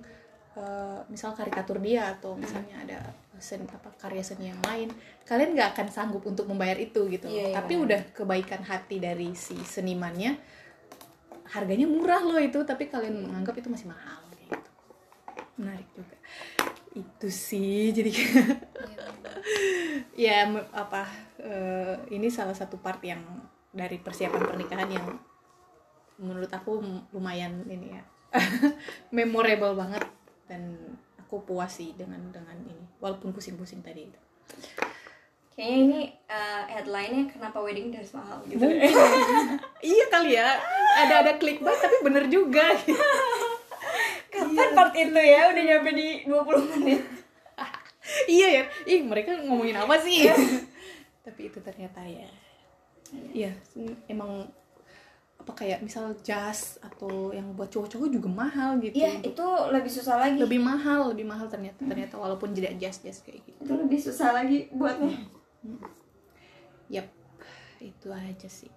eh, 0.55 0.99
misal 1.11 1.35
karikatur 1.35 1.83
dia 1.83 2.15
atau 2.15 2.33
misalnya 2.39 2.79
ada 2.87 2.99
sen 3.37 3.61
apa 3.69 3.93
karya 4.01 4.23
seni 4.25 4.49
yang 4.49 4.57
lain 4.65 4.89
kalian 5.21 5.53
nggak 5.53 5.77
akan 5.77 5.87
sanggup 5.91 6.23
untuk 6.23 6.47
membayar 6.47 6.79
itu 6.79 7.11
gitu. 7.11 7.27
Iya, 7.27 7.51
iya, 7.51 7.55
tapi 7.59 7.75
benar. 7.75 7.85
udah 7.85 8.01
kebaikan 8.15 8.63
hati 8.63 9.03
dari 9.03 9.35
si 9.35 9.59
senimannya 9.59 10.39
harganya 11.51 11.87
murah 11.87 12.21
loh 12.23 12.39
itu 12.39 12.59
tapi 12.67 12.91
kalian 12.91 13.27
menganggap 13.27 13.55
itu 13.59 13.67
masih 13.71 13.87
mahal 13.89 14.21
gitu. 14.35 14.69
Menarik 15.59 15.87
juga. 15.95 16.17
Itu 16.93 17.27
sih 17.31 17.93
jadi 17.93 18.11
ya 20.27 20.49
me- 20.49 20.69
apa 20.73 21.07
eh, 21.39 21.95
ini 22.11 22.27
salah 22.27 22.55
satu 22.55 22.81
part 22.81 22.99
yang 23.05 23.21
dari 23.71 24.01
persiapan 24.01 24.43
pernikahan 24.47 24.89
yang 24.89 25.07
menurut 26.17 26.49
aku 26.49 26.81
lumayan 27.13 27.61
ini 27.69 27.93
ya 27.95 28.03
memorable 29.15 29.77
banget. 29.77 30.03
Dan 30.47 30.95
aku 31.27 31.43
puas 31.43 31.75
sih 31.75 31.91
dengan 31.91 32.23
dengan 32.31 32.55
ini 32.63 32.87
walaupun 33.03 33.35
pusing-pusing 33.35 33.83
tadi 33.83 34.07
itu 34.07 34.19
kayaknya 35.57 35.77
ini 35.89 35.99
uh, 36.29 36.69
headline-nya 36.69 37.33
kenapa 37.33 37.57
wedding 37.65 37.89
dress 37.89 38.13
mahal 38.13 38.37
gitu. 38.45 38.61
Iya 39.89 40.05
kali 40.13 40.37
ya. 40.37 40.53
Ada 41.01 41.13
ada 41.25 41.31
clickbait 41.41 41.81
tapi 41.81 41.97
bener 42.05 42.29
juga. 42.29 42.77
Kapan 44.29 44.69
part 44.77 44.93
itu 44.93 45.17
ya? 45.17 45.49
Udah 45.49 45.63
nyampe 45.65 45.91
di 45.97 46.07
20 46.29 46.71
menit. 46.77 47.01
Iya 48.29 48.47
ya. 48.47 48.63
Ih 48.87 49.01
mereka 49.03 49.35
ngomongin 49.43 49.81
apa 49.83 49.99
sih? 49.99 50.31
Tapi 51.27 51.51
itu 51.51 51.59
ternyata 51.59 51.99
ya. 52.07 52.23
Iya 53.35 53.51
emang 54.07 54.47
apa 55.35 55.51
kayak 55.51 55.83
misal 55.83 56.15
jas 56.23 56.79
atau 56.79 57.35
yang 57.35 57.51
buat 57.51 57.67
cowok-cowok 57.67 58.07
juga 58.07 58.31
mahal 58.31 58.79
gitu. 58.79 58.95
Iya 58.95 59.19
itu 59.27 59.47
lebih 59.75 59.91
susah 59.91 60.23
lagi. 60.23 60.39
Lebih 60.39 60.63
mahal 60.63 61.11
lebih 61.11 61.27
mahal 61.27 61.51
ternyata 61.51 61.83
ternyata 61.83 62.15
walaupun 62.15 62.55
tidak 62.55 62.79
jas 62.79 63.03
jas 63.03 63.19
kayak 63.19 63.43
gitu. 63.43 63.59
Itu 63.59 63.73
lebih 63.75 63.99
susah 63.99 64.31
lagi 64.31 64.71
buatnya 64.71 65.11
yap 66.87 67.07
itu 67.83 68.07
aja 68.09 68.47
sih. 68.49 68.71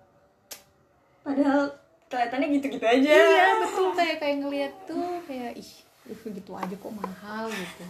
Padahal 1.24 1.72
kelihatannya 2.10 2.48
gitu-gitu 2.58 2.86
aja. 2.86 3.10
Iya 3.10 3.48
betul 3.62 3.86
kayak 3.94 4.16
kayak 4.18 4.36
ngelihat 4.42 4.72
tuh 4.84 5.22
kayak 5.24 5.54
ih 5.56 5.70
uh, 6.10 6.30
gitu 6.34 6.52
aja 6.58 6.74
kok 6.74 6.94
mahal 6.94 7.46
gitu. 7.48 7.84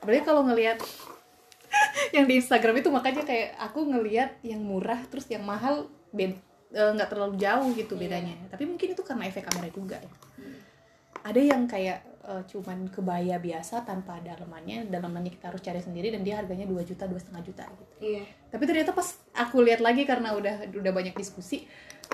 Apalagi 0.00 0.22
kalau 0.24 0.42
ngelihat 0.48 0.78
yang 2.16 2.24
di 2.24 2.40
Instagram 2.40 2.80
itu 2.80 2.88
makanya 2.88 3.22
kayak 3.26 3.52
aku 3.60 3.84
ngelihat 3.84 4.40
yang 4.40 4.64
murah 4.64 5.00
terus 5.12 5.28
yang 5.28 5.44
mahal 5.44 5.90
bed 6.14 6.38
eh, 6.72 6.90
nggak 6.96 7.10
terlalu 7.12 7.36
jauh 7.36 7.68
gitu 7.76 7.94
bedanya. 8.00 8.32
Tapi 8.48 8.64
mungkin 8.64 8.96
itu 8.96 9.02
karena 9.04 9.28
efek 9.28 9.44
kamera 9.44 9.68
juga 9.68 10.00
ya. 10.00 10.12
Ada 11.26 11.40
yang 11.42 11.66
kayak 11.68 12.15
eh, 12.26 12.42
cuman 12.50 12.90
kebaya 12.90 13.38
biasa 13.38 13.86
tanpa 13.86 14.18
dalamannya 14.18 14.90
dalamannya 14.90 15.30
kita 15.30 15.54
harus 15.54 15.62
cari 15.62 15.78
sendiri 15.78 16.10
dan 16.10 16.26
dia 16.26 16.42
harganya 16.42 16.66
2 16.66 16.82
juta 16.82 17.06
dua 17.06 17.22
setengah 17.22 17.42
juta 17.46 17.64
gitu. 17.70 17.94
Iya. 18.02 18.22
Tapi 18.50 18.62
ternyata 18.66 18.90
pas 18.90 19.08
aku 19.32 19.62
lihat 19.62 19.80
lagi 19.80 20.02
karena 20.02 20.34
udah 20.34 20.70
udah 20.74 20.92
banyak 20.92 21.14
diskusi 21.14 21.64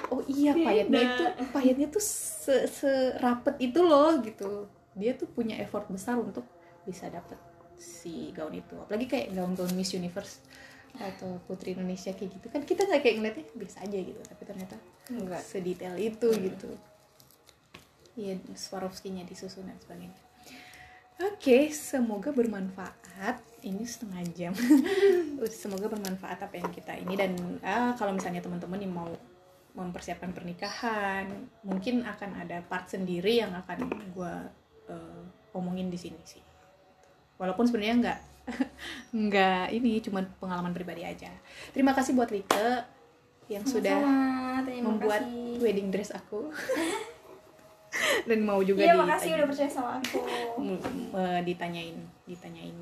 oh 0.08 0.24
iya 0.24 0.56
payetnya 0.56 1.00
itu 1.04 1.24
payetnya 1.52 1.88
tuh 1.92 2.00
se 2.00 2.68
serapet 2.68 3.56
itu 3.60 3.80
loh 3.80 4.20
gitu. 4.20 4.68
Dia 4.92 5.16
tuh 5.16 5.28
punya 5.32 5.56
effort 5.60 5.88
besar 5.88 6.20
untuk 6.20 6.44
bisa 6.84 7.08
dapet 7.08 7.40
si 7.80 8.30
gaun 8.36 8.52
itu. 8.52 8.76
Apalagi 8.76 9.08
kayak 9.08 9.32
gaun-gaun 9.32 9.72
Miss 9.72 9.96
Universe 9.96 10.44
atau 10.92 11.40
Putri 11.48 11.72
Indonesia 11.72 12.12
kayak 12.12 12.30
gitu. 12.36 12.46
Kan 12.52 12.62
kita 12.68 12.84
nggak 12.84 13.00
kayak 13.00 13.16
ngeliatnya 13.16 13.44
biasa 13.56 13.76
aja 13.88 13.96
gitu. 13.96 14.20
Tapi 14.20 14.42
ternyata 14.44 14.76
enggak 15.08 15.42
sedetail 15.42 15.96
itu 15.96 16.28
gitu 16.36 16.70
iya 18.18 18.36
Swarovski-nya 18.52 19.24
disusun 19.24 19.68
dan 19.68 19.78
sebagainya. 19.80 20.16
Oke 21.22 21.70
semoga 21.70 22.34
bermanfaat. 22.34 23.38
Ini 23.62 23.86
setengah 23.86 24.22
jam. 24.34 24.52
Semoga 25.62 25.86
bermanfaat 25.86 26.34
apa 26.34 26.54
yang 26.58 26.66
kita 26.74 26.98
ini. 26.98 27.14
Dan 27.14 27.62
ah, 27.62 27.94
kalau 27.94 28.10
misalnya 28.10 28.42
teman-teman 28.42 28.82
yang 28.82 28.90
mau 28.90 29.06
mempersiapkan 29.72 30.34
pernikahan 30.34 31.30
mungkin 31.62 32.02
akan 32.02 32.42
ada 32.42 32.58
part 32.66 32.90
sendiri 32.90 33.38
yang 33.38 33.54
akan 33.54 33.86
gue 34.10 34.34
omongin 35.54 35.92
di 35.92 35.98
sini 36.00 36.18
sih. 36.26 36.42
Walaupun 37.38 37.68
sebenarnya 37.68 37.96
nggak 38.02 38.20
nggak 39.30 39.64
ini 39.78 40.02
cuma 40.02 40.26
pengalaman 40.42 40.74
pribadi 40.74 41.06
aja. 41.06 41.30
Terima 41.70 41.94
kasih 41.94 42.18
buat 42.18 42.34
Like 42.34 42.50
yang 43.50 43.64
sudah 43.68 43.98
membuat 44.80 45.22
kasih. 45.28 45.60
wedding 45.60 45.92
dress 45.92 46.14
aku 46.14 46.48
dan 48.28 48.38
mau 48.42 48.60
juga 48.64 48.82
iya 48.82 48.96
makasih 48.96 49.36
udah 49.36 49.46
percaya 49.48 49.70
sama 49.70 50.00
aku. 50.00 50.18
M- 50.60 51.44
ditanyain 51.44 51.96
ditanyain 52.24 52.76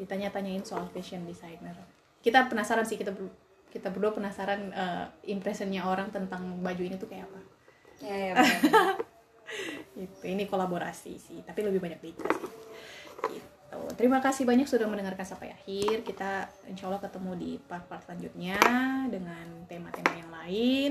ditanya-tanyain 0.00 0.64
soal 0.64 0.88
fashion 0.90 1.22
designer. 1.28 1.76
Kita 2.24 2.48
penasaran 2.48 2.82
sih 2.82 2.96
kita 2.98 3.12
kita 3.70 3.88
berdua 3.92 4.12
penasaran 4.12 4.72
eh, 4.72 5.04
impressionnya 5.30 5.84
orang 5.84 6.10
tentang 6.10 6.60
baju 6.64 6.82
ini 6.82 6.96
tuh 6.96 7.08
kayak 7.08 7.28
apa. 7.28 7.40
Ya 8.02 8.16
ya 8.16 8.32
gitu 10.00 10.24
ini 10.24 10.48
kolaborasi 10.48 11.20
sih 11.20 11.38
tapi 11.44 11.60
lebih 11.60 11.78
banyak 11.78 12.00
Dika 12.00 12.26
sih. 12.32 12.50
Gitu. 13.36 13.78
Terima 13.96 14.20
kasih 14.20 14.44
banyak 14.44 14.68
sudah 14.68 14.84
mendengarkan 14.88 15.24
sampai 15.24 15.52
akhir. 15.52 16.04
Kita 16.04 16.48
insya 16.68 16.88
Allah 16.88 17.00
ketemu 17.00 17.32
di 17.36 17.50
part-part 17.60 18.04
selanjutnya 18.04 18.58
dengan 19.08 19.68
tema-tema 19.68 20.12
yang 20.16 20.30
lain 20.32 20.90